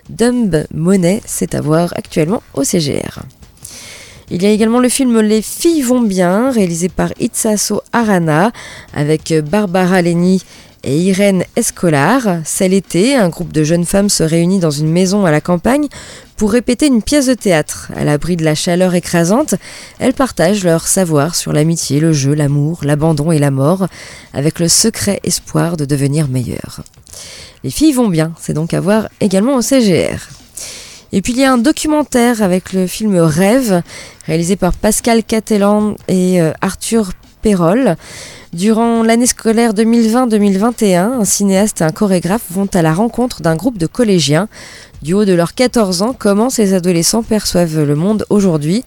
[0.10, 3.24] Dumb Money, c'est à voir actuellement au CGR.
[4.30, 8.52] Il y a également le film Les filles vont bien, réalisé par Itsaso Arana,
[8.94, 10.44] avec Barbara Leni
[10.88, 12.40] et Irène Escolar.
[12.46, 15.88] C'est l'été, un groupe de jeunes femmes se réunit dans une maison à la campagne
[16.38, 17.92] pour répéter une pièce de théâtre.
[17.96, 19.56] À l'abri de la chaleur écrasante,
[20.00, 23.88] elles partagent leur savoir sur l'amitié, le jeu, l'amour, l'abandon et la mort,
[24.34, 26.82] avec le secret espoir de devenir meilleures.
[27.66, 30.30] Les filles vont bien, c'est donc à voir également au CGR.
[31.12, 33.82] Et puis il y a un documentaire avec le film Rêve,
[34.26, 37.12] réalisé par Pascal Catelan et euh, Arthur
[38.54, 43.78] Durant l'année scolaire 2020-2021, un cinéaste et un chorégraphe vont à la rencontre d'un groupe
[43.78, 44.48] de collégiens.
[45.02, 48.84] Du haut de leurs 14 ans, comment ces adolescents perçoivent le monde aujourd'hui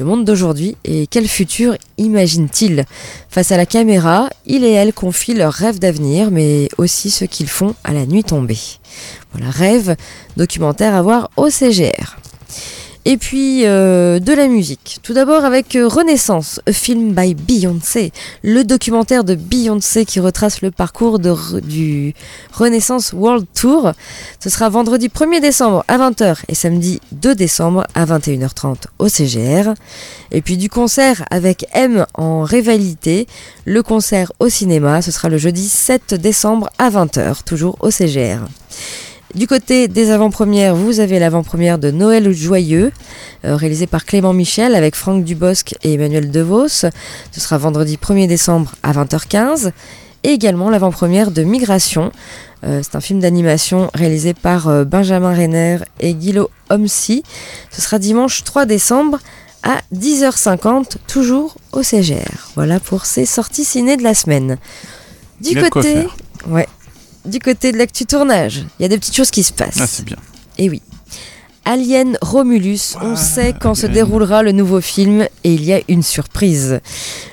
[0.00, 2.86] le monde d'aujourd'hui et quel futur imaginent-ils?
[3.28, 7.50] Face à la caméra, il et elle confient leurs rêves d'avenir, mais aussi ce qu'ils
[7.50, 8.58] font à la nuit tombée.
[9.32, 9.96] Voilà, rêve,
[10.38, 12.16] documentaire à voir au CGR.
[13.06, 14.98] Et puis euh, de la musique.
[15.02, 20.60] Tout d'abord avec euh, Renaissance, a film by Beyoncé, le documentaire de Beyoncé qui retrace
[20.60, 22.14] le parcours du
[22.52, 23.92] Renaissance World Tour.
[24.38, 29.72] Ce sera vendredi 1er décembre à 20h et samedi 2 décembre à 21h30 au CGR.
[30.30, 33.26] Et puis du concert avec M en rivalité,
[33.64, 38.40] le concert au cinéma, ce sera le jeudi 7 décembre à 20h, toujours au CGR.
[39.34, 42.90] Du côté des avant-premières, vous avez l'avant-première de Noël Joyeux,
[43.44, 46.68] euh, réalisé par Clément Michel avec Franck Dubosc et Emmanuel DeVos.
[46.68, 46.90] Ce
[47.32, 49.70] sera vendredi 1er décembre à 20h15.
[50.24, 52.10] Et également l'avant-première de Migration.
[52.64, 57.22] Euh, c'est un film d'animation réalisé par euh, Benjamin Renner et Guilo Homsi.
[57.70, 59.20] Ce sera dimanche 3 décembre
[59.62, 62.50] à 10h50, toujours au CGR.
[62.56, 64.58] Voilà pour ces sorties ciné de la semaine.
[65.40, 66.06] Du côté.
[66.48, 66.66] Ouais,
[67.24, 69.80] du côté de l'actu tournage, il y a des petites choses qui se passent.
[69.80, 70.16] Ah, c'est bien.
[70.58, 70.82] Et oui.
[71.66, 76.02] Alien Romulus, on sait quand se déroulera le nouveau film et il y a une
[76.02, 76.80] surprise.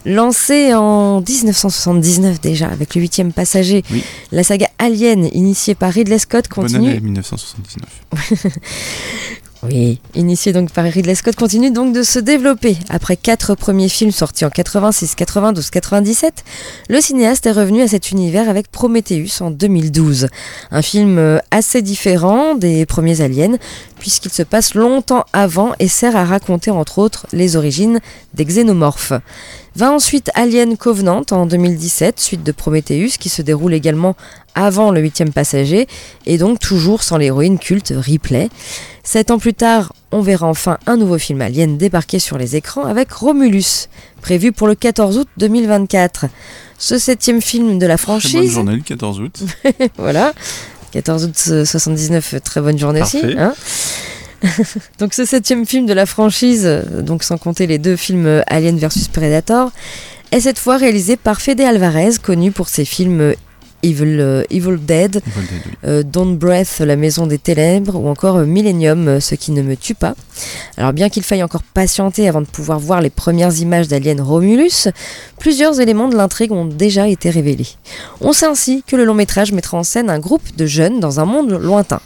[0.06, 3.84] Lancé en 1979 déjà avec le huitième passager,
[4.32, 6.80] la saga Alien initiée par Ridley Scott continue.
[6.80, 8.60] Bonne année 1979.
[9.64, 12.78] Oui, initié donc par Ridley Scott, continue donc de se développer.
[12.90, 16.44] Après quatre premiers films sortis en 86, 92, 97,
[16.90, 20.28] le cinéaste est revenu à cet univers avec Prometheus en 2012.
[20.70, 23.58] Un film euh, assez différent des premiers aliens,
[24.00, 28.00] puisqu'il se passe longtemps avant et sert à raconter entre autres les origines
[28.36, 29.14] des xénomorphes.
[29.78, 34.16] Va ensuite Alien Covenant en 2017, suite de Prometheus, qui se déroule également
[34.56, 35.88] avant le huitième passager,
[36.26, 38.50] et donc toujours sans l'héroïne culte Ripley.
[39.04, 42.86] Sept ans plus tard, on verra enfin un nouveau film Alien débarquer sur les écrans
[42.86, 43.88] avec Romulus,
[44.20, 46.26] prévu pour le 14 août 2024.
[46.80, 48.32] Ce septième film de la franchise...
[48.32, 49.44] Très bonne journée, le 14 août.
[50.00, 50.34] voilà,
[50.90, 53.22] 14 août 79, très bonne journée aussi.
[53.38, 53.54] Hein
[55.00, 58.42] donc ce septième film de la franchise, euh, donc sans compter les deux films euh,
[58.48, 59.72] Alien vs Predator,
[60.32, 63.34] est cette fois réalisé par Fede Alvarez, connu pour ses films euh,
[63.84, 65.22] Evil, Evil Dead,
[65.84, 70.16] Don't Breath, La Maison des Ténèbres, ou encore Millennium, Ce qui ne me tue pas.
[70.78, 74.88] Alors bien qu'il faille encore patienter avant de pouvoir voir les premières images d'Alien Romulus,
[75.40, 77.68] plusieurs éléments de l'intrigue ont déjà été révélés.
[78.20, 81.20] On sait ainsi que le long métrage mettra en scène un groupe de jeunes dans
[81.20, 82.02] un monde lointain.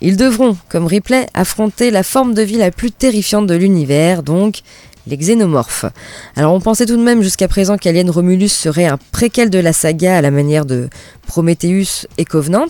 [0.00, 4.60] Ils devront, comme Ripley, affronter la forme de vie la plus terrifiante de l'univers, donc
[5.06, 5.86] les xénomorphes.
[6.34, 9.72] Alors on pensait tout de même jusqu'à présent qu'Alien Romulus serait un préquel de la
[9.72, 10.88] saga à la manière de
[11.26, 12.66] Prometheus et Covenant,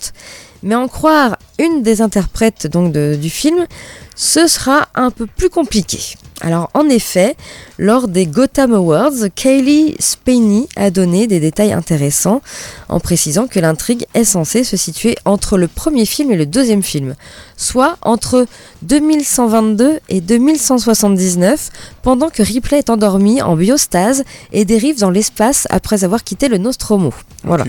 [0.63, 3.67] mais en croire une des interprètes du film,
[4.15, 6.17] ce sera un peu plus compliqué.
[6.43, 7.35] Alors en effet,
[7.79, 12.43] lors des Gotham Awards, Kaylee Spaney a donné des détails intéressants
[12.91, 16.83] en précisant que l'intrigue est censée se situer entre le premier film et le deuxième
[16.83, 17.15] film,
[17.57, 18.47] soit entre
[18.83, 21.71] 2122 et 2179,
[22.03, 24.23] pendant que Ripley est endormi en biostase
[24.53, 27.15] et dérive dans l'espace après avoir quitté le Nostromo.
[27.45, 27.65] Voilà.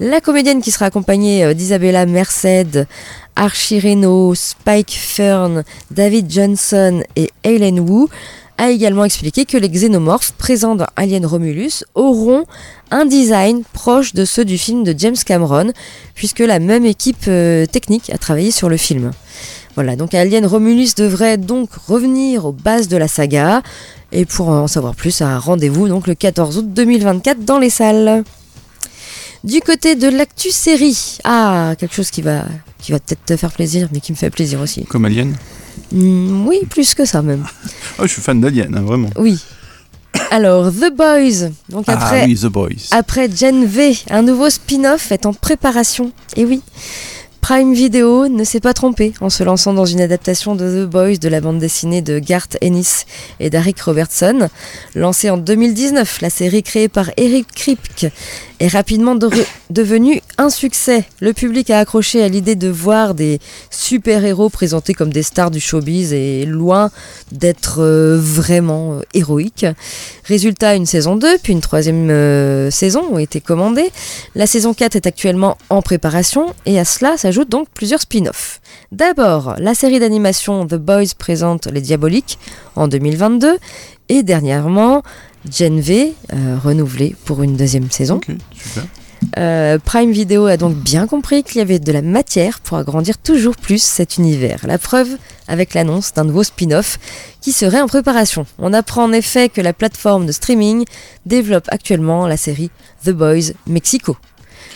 [0.00, 2.86] La comédienne qui sera accompagnée euh, d'Isabella Merced,
[3.36, 8.06] Archie Reno, Spike Fern, David Johnson et Aileen Wu
[8.58, 12.44] a également expliqué que les xénomorphes présents dans Alien Romulus auront
[12.90, 15.72] un design proche de ceux du film de James Cameron,
[16.14, 19.12] puisque la même équipe euh, technique a travaillé sur le film.
[19.76, 23.62] Voilà, donc Alien Romulus devrait donc revenir aux bases de la saga,
[24.10, 28.24] et pour en savoir plus, un rendez-vous donc le 14 août 2024 dans les salles.
[29.44, 32.44] Du côté de l'actu série, ah, quelque chose qui va,
[32.80, 34.84] qui va peut-être te faire plaisir, mais qui me fait plaisir aussi.
[34.84, 35.34] Comme Alien
[35.92, 37.44] hmm, Oui, plus que ça même.
[37.98, 39.10] oh, je suis fan d'Alien, hein, vraiment.
[39.16, 39.40] Oui.
[40.30, 41.50] Alors, The Boys.
[41.68, 42.88] Donc ah après, ah oui, The Boys.
[42.90, 46.12] Après Gen V, un nouveau spin-off est en préparation.
[46.36, 46.62] Et oui.
[47.40, 51.16] Prime Video ne s'est pas trompé en se lançant dans une adaptation de The Boys
[51.16, 53.06] de la bande dessinée de Garth Ennis
[53.40, 54.50] et d'Aric Robertson.
[54.94, 58.12] Lancée en 2019, la série créée par Eric Kripke
[58.60, 59.16] est rapidement
[59.70, 61.04] devenu un succès.
[61.20, 63.40] Le public a accroché à l'idée de voir des
[63.70, 66.90] super-héros présentés comme des stars du showbiz et loin
[67.32, 69.66] d'être euh, vraiment euh, héroïques.
[70.24, 73.90] Résultat, une saison 2 puis une troisième euh, saison ont été commandées.
[74.34, 78.60] La saison 4 est actuellement en préparation et à cela s'ajoutent donc plusieurs spin-offs.
[78.92, 82.38] D'abord, la série d'animation The Boys présente Les Diaboliques
[82.74, 83.58] en 2022
[84.08, 85.02] et dernièrement
[85.50, 88.20] Gen V, euh, renouvelé pour une deuxième saison.
[89.36, 93.18] Euh, Prime Video a donc bien compris qu'il y avait de la matière pour agrandir
[93.18, 94.60] toujours plus cet univers.
[94.66, 95.08] La preuve
[95.48, 96.98] avec l'annonce d'un nouveau spin-off
[97.40, 98.46] qui serait en préparation.
[98.58, 100.84] On apprend en effet que la plateforme de streaming
[101.26, 102.70] développe actuellement la série
[103.04, 104.16] The Boys Mexico.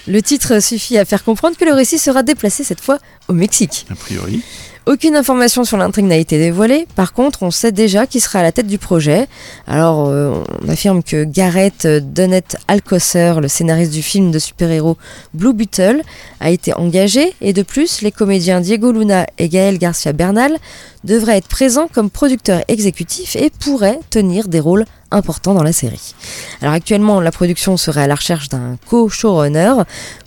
[0.09, 2.98] Le titre suffit à faire comprendre que le récit sera déplacé cette fois
[3.29, 3.87] au Mexique.
[3.90, 4.42] A priori.
[4.85, 6.88] Aucune information sur l'intrigue n'a été dévoilée.
[6.97, 9.29] Par contre, on sait déjà qui sera à la tête du projet.
[9.68, 14.97] Alors, euh, on affirme que Gareth Dunnett Alcocer, le scénariste du film de super-héros
[15.35, 16.03] Blue Beetle,
[16.40, 17.33] a été engagé.
[17.40, 20.57] Et de plus, les comédiens Diego Luna et Gaël Garcia Bernal
[21.04, 26.14] devraient être présents comme producteurs exécutifs et pourraient tenir des rôles important dans la série.
[26.60, 29.74] Alors actuellement, la production serait à la recherche d'un co-showrunner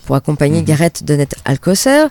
[0.04, 0.64] pour accompagner mhm.
[0.64, 2.06] Gareth Donnet Alcocer.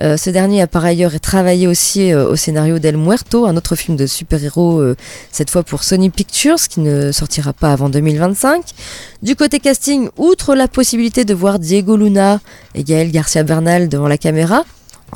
[0.00, 3.74] Euh, ce dernier a par ailleurs travaillé aussi euh, au scénario d'El Muerto, un autre
[3.74, 4.96] film de super-héros, euh,
[5.30, 8.62] cette fois pour Sony Pictures, qui ne sortira pas avant 2025.
[9.22, 12.40] Du côté casting, outre la possibilité de voir Diego Luna
[12.74, 14.64] et Gaël Garcia Bernal devant la caméra,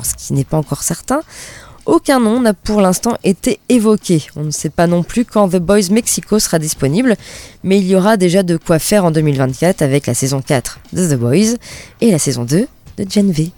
[0.03, 1.21] ce qui n'est pas encore certain,
[1.87, 4.21] aucun nom n'a pour l'instant été évoqué.
[4.35, 7.15] On ne sait pas non plus quand The Boys Mexico sera disponible,
[7.63, 11.07] mais il y aura déjà de quoi faire en 2024 avec la saison 4 de
[11.07, 11.55] The Boys
[12.01, 13.51] et la saison 2 de Gen V.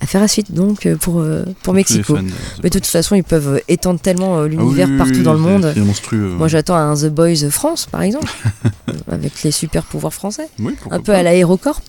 [0.00, 2.18] Affaire à suite donc euh, pour, euh, pour Mexico.
[2.62, 5.74] Mais de toute façon, ils peuvent étendre tellement euh, l'univers ah partout dans le monde.
[6.12, 8.30] Moi, j'attends un The Boys France, par exemple,
[9.10, 10.48] avec les super pouvoirs français.
[10.90, 11.80] un peu à l'Aérocorp.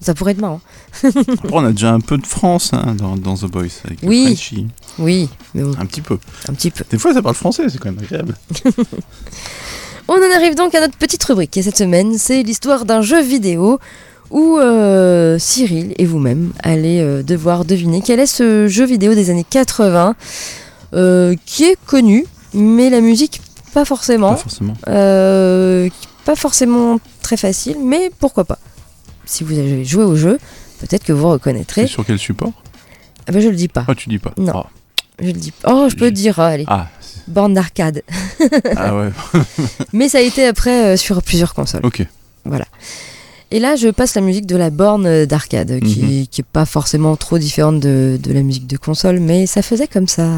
[0.00, 0.60] Ça pourrait être marrant.
[1.04, 3.66] Après, on a déjà un peu de France hein, dans, dans The Boys.
[3.84, 4.68] Avec Oui.
[4.98, 6.18] Oui, mais bon, Un petit peu.
[6.48, 6.84] un petit peu.
[6.90, 8.36] Des fois, ça parle français, c'est quand même agréable.
[10.08, 13.20] On en arrive donc à notre petite rubrique et cette semaine, c'est l'histoire d'un jeu
[13.20, 13.80] vidéo
[14.30, 19.30] où euh, Cyril et vous-même allez euh, devoir deviner quel est ce jeu vidéo des
[19.30, 20.14] années 80
[20.94, 22.24] euh, qui est connu,
[22.54, 23.40] mais la musique
[23.74, 24.30] pas forcément.
[24.30, 24.74] Pas forcément.
[24.88, 25.88] Euh,
[26.24, 28.58] pas forcément très facile, mais pourquoi pas.
[29.26, 30.38] Si vous avez joué au jeu,
[30.80, 31.86] peut-être que vous reconnaîtrez.
[31.86, 32.52] sur quel support?
[33.28, 33.84] Ah ben je le dis pas.
[33.88, 34.32] Ah, tu dis pas.
[34.38, 34.52] Non.
[34.54, 34.66] Ah,
[35.20, 35.72] Je le dis pas.
[35.74, 36.64] Oh, je peux le dire, allez.
[36.68, 36.88] Ah,
[37.28, 38.02] Borne d'arcade.
[38.76, 39.10] ah ouais,
[39.92, 41.80] Mais ça a été après euh, sur plusieurs consoles.
[41.84, 42.06] ok.
[43.50, 46.26] Et là, je passe la musique de la borne d'arcade, qui, Mhm.
[46.26, 49.86] qui est pas forcément trop différente de, de la musique de console, mais ça faisait
[49.86, 50.28] comme ça.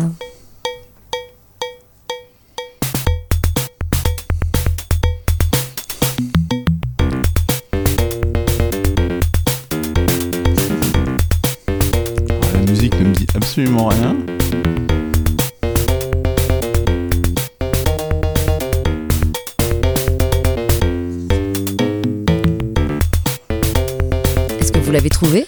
[24.60, 25.44] Est-ce que vous l'avez trouvé?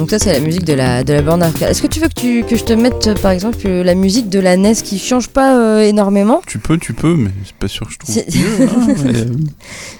[0.00, 1.68] Donc ça, c'est la musique de la, de la borne d'arcade.
[1.68, 4.40] Est-ce que tu veux que, tu, que je te mette, par exemple, la musique de
[4.40, 6.40] la NES qui change pas euh, énormément?
[6.46, 8.16] Tu peux, tu peux, mais c'est pas sûr que je trouve.
[8.16, 9.24] Mieux, hein, mais, euh,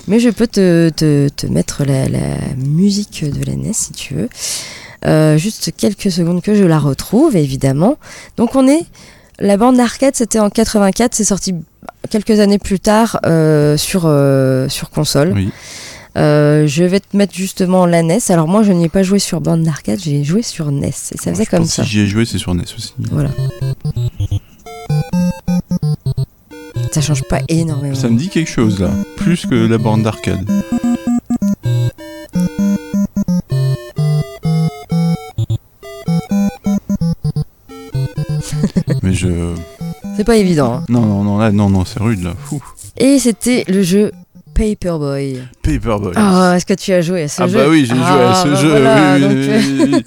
[0.09, 4.15] Mais je peux te, te, te mettre la, la musique de la NES si tu
[4.15, 4.31] veux.
[5.05, 7.99] Euh, juste quelques secondes que je la retrouve, évidemment.
[8.39, 8.87] Donc on est...
[9.39, 11.55] La bande d'arcade, c'était en 84, c'est sorti
[12.09, 14.11] quelques années plus tard euh, sur,
[14.71, 15.33] sur console.
[15.35, 15.51] Oui.
[16.17, 18.19] Euh, je vais te mettre justement la NES.
[18.31, 20.89] Alors moi, je n'y ai pas joué sur bande d'arcade, j'ai joué sur NES.
[20.89, 21.85] Et ça faisait je comme pense ça.
[21.85, 22.95] Si j'y ai joué, c'est sur NES aussi.
[23.11, 23.31] Voilà.
[26.93, 27.95] Ça change pas énormément.
[27.95, 30.45] Ça me dit quelque chose là, plus que la borne d'arcade.
[39.03, 39.55] Mais je.
[40.17, 40.75] C'est pas évident.
[40.75, 40.85] hein.
[40.89, 42.35] Non, non, non, là, non, non, c'est rude là.
[42.45, 42.63] Fou.
[42.99, 44.13] Et c'était le jeu
[44.65, 45.41] Paperboy.
[45.63, 46.13] Paperboy.
[46.17, 48.31] Ah, est-ce que tu as joué à ce Ah jeu bah oui, j'ai joué à
[48.33, 48.69] Ah, ce bah jeu.
[48.71, 50.03] voilà, oui, donc, oui, oui,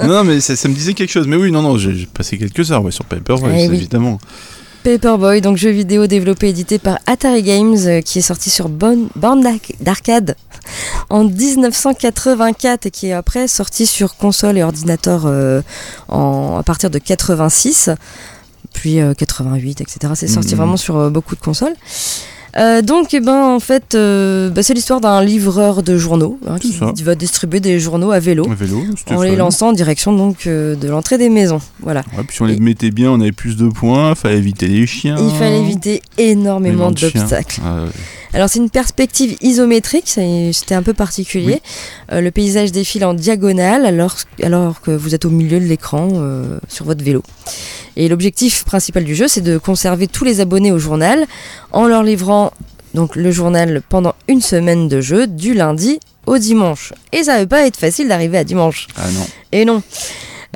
[0.00, 0.06] oui.
[0.08, 1.26] non, mais ça, ça me disait quelque chose.
[1.26, 4.18] Mais oui, non, non, j'ai passé quelques heures ouais, sur Paperboy, Eh évidemment.
[4.82, 8.68] Paperboy, donc jeu vidéo développé et édité par Atari Games, euh, qui est sorti sur
[8.68, 10.36] bonne borne d'arc- d'arcade
[11.08, 15.62] en 1984 et qui est après sorti sur console et ordinateur euh,
[16.08, 17.88] en, à partir de 86,
[18.74, 20.12] puis euh, 88, etc.
[20.14, 20.56] C'est sorti Mhm.
[20.58, 21.74] vraiment sur euh, beaucoup de consoles.
[22.56, 26.58] Euh, donc, eh ben, en fait, euh, bah, c'est l'histoire d'un livreur de journaux hein,
[26.58, 26.92] qui, ça.
[27.02, 28.46] va distribuer des journaux à vélo
[28.96, 31.60] c'était en les lançant en direction donc euh, de l'entrée des maisons.
[31.80, 32.00] Voilà.
[32.16, 34.86] Ouais, puis si on les mettait bien, on avait plus de points, fallait éviter les
[34.86, 35.16] chiens.
[35.18, 37.60] Il fallait éviter énormément d'obstacles.
[37.64, 37.90] Ah, ouais.
[38.34, 41.62] Alors c'est une perspective isométrique, c'était un peu particulier.
[42.12, 46.08] Euh, le paysage défile en diagonale alors, alors que vous êtes au milieu de l'écran
[46.14, 47.22] euh, sur votre vélo.
[47.96, 51.24] Et l'objectif principal du jeu, c'est de conserver tous les abonnés au journal
[51.70, 52.52] en leur livrant
[52.94, 56.92] donc le journal pendant une semaine de jeu, du lundi au dimanche.
[57.12, 58.88] Et ça va pas être facile d'arriver à dimanche.
[58.96, 59.26] Ah non.
[59.52, 59.82] Et non.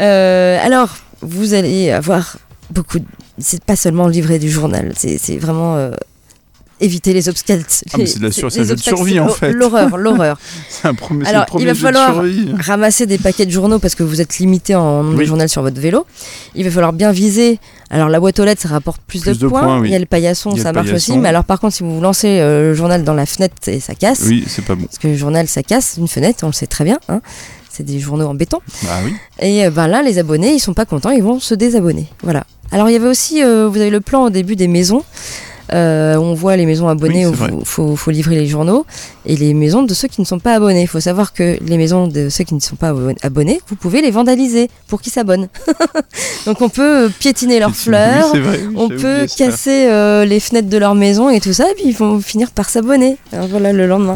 [0.00, 2.38] Euh, alors, vous allez avoir
[2.70, 2.98] beaucoup.
[2.98, 3.04] de-
[3.38, 5.90] C'est pas seulement livrer du journal, c'est c'est vraiment euh,
[6.80, 7.64] éviter les obstacles.
[7.92, 9.52] Ah, mais c'est de la sur- les de obstacles, survie, en fait.
[9.52, 10.38] L'horreur, l'horreur.
[10.68, 12.62] C'est un premier, Alors, premier il va falloir- de.
[12.62, 15.24] Ramasser des paquets de journaux parce que vous êtes limité en nombre Oui.
[15.24, 16.06] de journal sur votre vélo.
[16.54, 17.58] Il va falloir bien viser.
[17.90, 19.62] Alors, la boîte aux lettres, ça rapporte plus, Plus de, de points.
[19.62, 19.88] points, oui.
[19.88, 21.12] Il y a le paillasson, a ça le marche paillasson.
[21.12, 21.18] aussi.
[21.20, 23.94] Mais alors, par contre, si vous lancez euh, le journal dans la fenêtre et ça
[23.94, 24.84] casse, Oui, c'est pas bon.
[24.84, 26.98] parce que le journal, ça casse, une fenêtre, on le sait très bien.
[27.08, 27.20] hein.
[27.70, 28.58] C'est des journaux en béton.
[28.88, 29.14] Ah oui.
[29.40, 32.06] Et euh, ben là, les abonnés, ils sont pas contents, ils vont se désabonner.
[32.24, 32.44] Voilà.
[32.72, 35.04] Alors il y avait aussi, euh, vous avez le plan au début des maisons.
[35.72, 38.86] Euh, on voit les maisons abonnées Oui, où il faut, faut livrer les journaux
[39.26, 40.82] et les maisons de ceux qui ne sont pas abonnés.
[40.82, 43.76] Il faut savoir que les maisons de ceux qui ne sont pas abo- abonnés, vous
[43.76, 45.48] pouvez les vandaliser pour qu'ils s'abonnent.
[46.46, 50.78] Donc on peut euh, piétiner leurs fleurs, vrai, on peut casser euh, les fenêtres de
[50.78, 53.16] leur maison et tout ça, et puis ils vont finir par s'abonner.
[53.32, 54.14] Alors voilà le lendemain.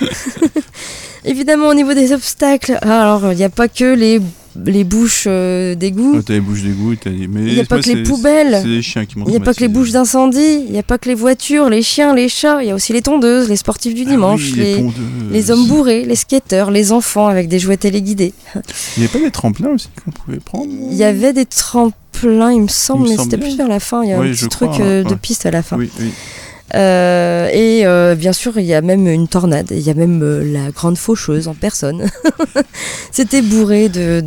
[1.24, 4.20] Évidemment, au niveau des obstacles, alors il n'y a pas que les,
[4.64, 7.24] les bouches euh, d'égout, Ah, t'as les bouches d'égout, t'as les.
[7.24, 9.40] Il n'y a pas que les poubelles, C'est les chiens qui m'ont il n'y a
[9.40, 12.28] pas que les bouches d'incendie, il n'y a pas que les voitures, les chiens, les
[12.28, 14.92] chats, il y a aussi les tondeuses, les sportifs du Ah dimanche, oui,
[15.30, 18.32] les, hommes bourrés, les skateurs, les enfants avec des jouets téléguidés.
[18.96, 20.70] Il n'y avait pas des tremplins aussi qu'on pouvait prendre?
[20.90, 23.80] Il y avait des tremplins, il me semble, Il me mais c'était plus vers la
[23.80, 25.16] fin, il y a un petit truc crois, euh, de ouais.
[25.16, 25.76] piste à la fin.
[25.76, 26.10] Oui, oui.
[26.76, 30.22] Euh, et euh, bien sûr, il y a même une tornade, il y a même
[30.22, 32.06] euh, la grande faucheuse en personne.
[33.12, 34.22] C'était bourré de,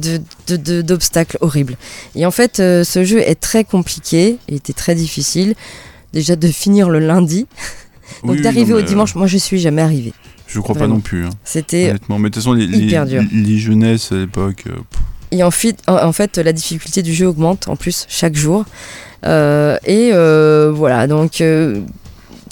[0.82, 1.76] d'obstacles horribles.
[2.16, 5.54] Et en fait, euh, ce jeu est très compliqué, il était très difficile.
[6.12, 7.46] Déjà de finir le lundi,
[8.24, 10.14] donc Oui, d'arriver au dimanche, moi je suis jamais arrivée.
[10.48, 10.94] Je crois Vraiment.
[10.94, 11.26] pas non plus.
[11.26, 12.18] hein, C'était honnêtement.
[12.18, 13.24] Mais de toute façon, les, hyper les, dur.
[13.32, 14.64] les jeunesses à l'époque.
[14.68, 14.80] euh,
[15.30, 18.66] Et en fait, en, fait, la difficulté du jeu augmente en plus chaque jour.
[19.26, 21.82] Euh, et euh, voilà, donc euh,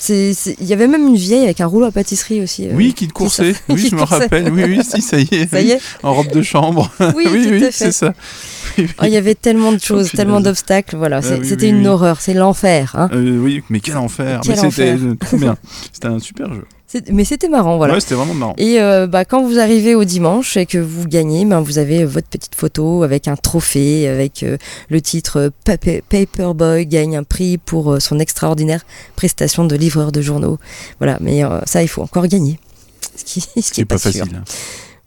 [0.09, 2.67] il y avait même une vieille avec un rouleau à pâtisserie aussi.
[2.67, 3.55] euh, Oui, qui te coursait.
[3.69, 4.51] Oui, je me rappelle.
[4.51, 5.49] Oui, oui, si, ça y est.
[5.49, 5.65] Ça oui.
[5.65, 6.91] y est, En robe de chambre.
[7.15, 8.13] oui, oui, c'est ça.
[8.79, 10.95] Oh, Il y avait tellement de choses, tellement d'obstacles.
[10.97, 12.95] Voilà, Ah c'était une horreur, c'est l'enfer.
[12.95, 13.09] Hein.
[13.13, 14.41] Euh, oui, mais quel enfer.
[14.43, 15.57] Quel mais c'était trop bien.
[15.91, 16.63] C'était un super jeu.
[17.11, 17.95] Mais c'était marrant, voilà.
[17.95, 18.53] Ouais, c'était vraiment marrant.
[18.57, 22.05] Et euh, bah, quand vous arrivez au dimanche et que vous gagnez, ben, vous avez
[22.05, 24.57] votre petite photo avec un trophée, avec euh,
[24.89, 28.85] le titre euh, Pape- Paperboy gagne un prix pour euh, son extraordinaire
[29.17, 30.59] prestation de livreur de journaux.
[30.99, 32.57] Voilà, mais euh, ça, il faut encore gagner.
[33.17, 34.11] Ce qui, ce qui C'est est pas, sûr.
[34.13, 34.35] facile.
[34.37, 34.43] hein.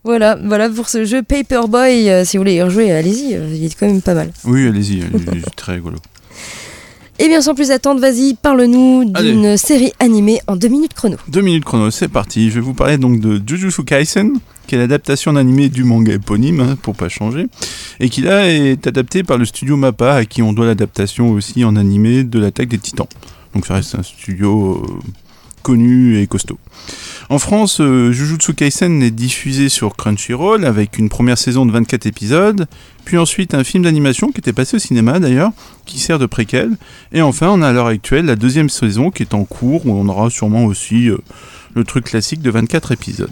[0.04, 2.10] Voilà, voilà pour ce jeu Paperboy.
[2.10, 4.32] euh, si vous voulez y rejouer, allez-y, euh, il est quand même pas mal.
[4.44, 5.02] Oui, allez-y,
[5.44, 5.96] c'est très rigolo.
[7.22, 11.18] Et bien sans plus attendre, vas-y, parle-nous d'une série animée en deux minutes chrono.
[11.28, 12.48] Deux minutes chrono, c'est parti.
[12.48, 16.60] Je vais vous parler donc de Jujutsu Kaisen, qui est l'adaptation d'animé du manga éponyme,
[16.60, 17.46] hein, pour pas changer,
[18.00, 21.62] et qui là est adapté par le studio Mappa, à qui on doit l'adaptation aussi
[21.62, 23.06] en animé de l'attaque des Titans.
[23.54, 25.10] Donc ça reste un studio euh,
[25.62, 26.58] connu et costaud.
[27.28, 32.06] En France, euh, Jujutsu Kaisen est diffusé sur Crunchyroll avec une première saison de 24
[32.06, 32.66] épisodes,
[33.04, 35.52] puis ensuite un film d'animation qui était passé au cinéma d'ailleurs,
[35.86, 36.76] qui sert de préquel,
[37.12, 39.92] et enfin on a à l'heure actuelle la deuxième saison qui est en cours, où
[39.92, 41.18] on aura sûrement aussi euh,
[41.74, 43.30] le truc classique de 24 épisodes.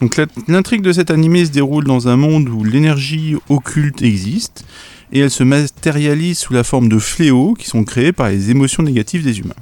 [0.00, 4.64] Donc l'intrigue de cet animé se déroule dans un monde où l'énergie occulte existe,
[5.12, 8.82] et elle se matérialise sous la forme de fléaux qui sont créés par les émotions
[8.82, 9.54] négatives des humains.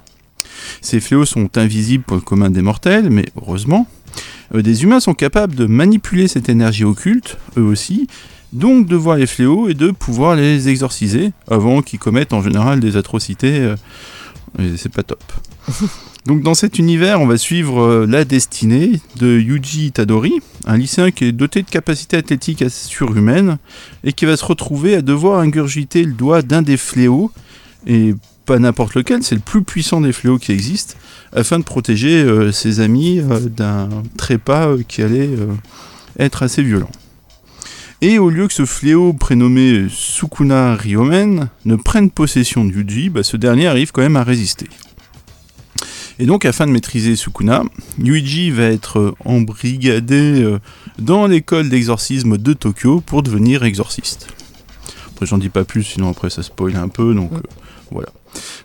[0.81, 3.87] Ces fléaux sont invisibles pour le commun des mortels, mais heureusement,
[4.55, 8.07] euh, des humains sont capables de manipuler cette énergie occulte, eux aussi,
[8.53, 12.81] donc de voir les fléaux et de pouvoir les exorciser avant qu'ils commettent en général
[12.81, 13.61] des atrocités.
[13.61, 13.77] euh,
[14.59, 15.23] et c'est pas top.
[16.27, 21.11] Donc dans cet univers, on va suivre euh, la destinée de Yuji Itadori, un lycéen
[21.11, 23.59] qui est doté de capacités athlétiques assez surhumaines
[24.05, 27.33] et qui va se retrouver à devoir ingurgiter le doigt d'un des fléaux,
[27.89, 28.15] et
[28.53, 30.95] pas n'importe lequel, c'est le plus puissant des fléaux qui existent,
[31.35, 33.89] afin de protéger euh, ses amis euh, d'un
[34.19, 35.31] trépas euh, qui allait
[36.19, 36.91] être assez violent.
[38.03, 43.23] Et au lieu que ce fléau prénommé Sukuna Ryomen ne prenne possession de Yuji, bah,
[43.23, 44.67] ce dernier arrive quand même à résister.
[46.19, 47.63] Et donc, afin de maîtriser Sukuna,
[48.01, 50.59] Yuji va être embrigadé
[50.99, 54.27] dans l'école d'exorcisme de Tokyo pour devenir exorciste.
[55.15, 57.41] Après, j'en dis pas plus, sinon après ça spoil un peu, donc euh,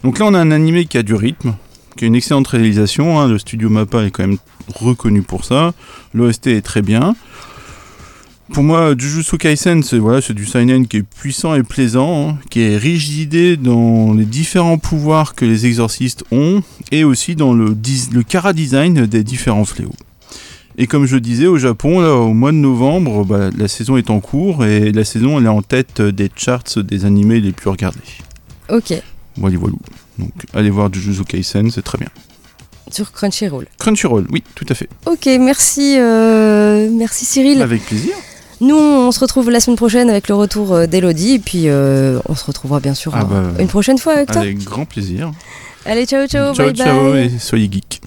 [0.03, 1.53] Donc là, on a un animé qui a du rythme,
[1.95, 3.19] qui a une excellente réalisation.
[3.19, 4.37] hein, Le studio Mappa est quand même
[4.75, 5.73] reconnu pour ça.
[6.13, 7.15] L'OST est très bien.
[8.53, 12.61] Pour moi, Jujutsu Kaisen, c'est voilà, du seinen qui est puissant et plaisant, hein, qui
[12.61, 16.63] est d'idées dans les différents pouvoirs que les exorcistes ont,
[16.93, 17.75] et aussi dans le,
[18.13, 19.95] le cara design des différents fléaux.
[20.77, 24.21] Et comme je disais, au Japon, au mois de novembre, bah, la saison est en
[24.21, 27.99] cours, et la saison est en tête des charts des animés les plus regardés.
[28.69, 28.93] Ok,
[29.37, 29.75] Voilà, voilà.
[30.19, 32.09] Donc allez voir Jujutsu Kaisen, c'est très bien.
[32.91, 33.67] sur Crunchyroll.
[33.77, 34.89] Crunchyroll, oui, tout à fait.
[35.05, 37.61] Ok, merci, euh, merci Cyril.
[37.61, 38.13] Avec plaisir.
[38.59, 42.19] Nous, on se retrouve la semaine prochaine avec le retour euh, d'Elodie, et puis euh,
[42.27, 44.41] on se retrouvera bien sûr Ah euh, bah, une prochaine fois avec toi.
[44.41, 45.31] Avec grand plaisir.
[45.85, 47.25] Allez, ciao, ciao, ciao, bye ciao, bye.
[47.25, 48.01] et soyez geeks.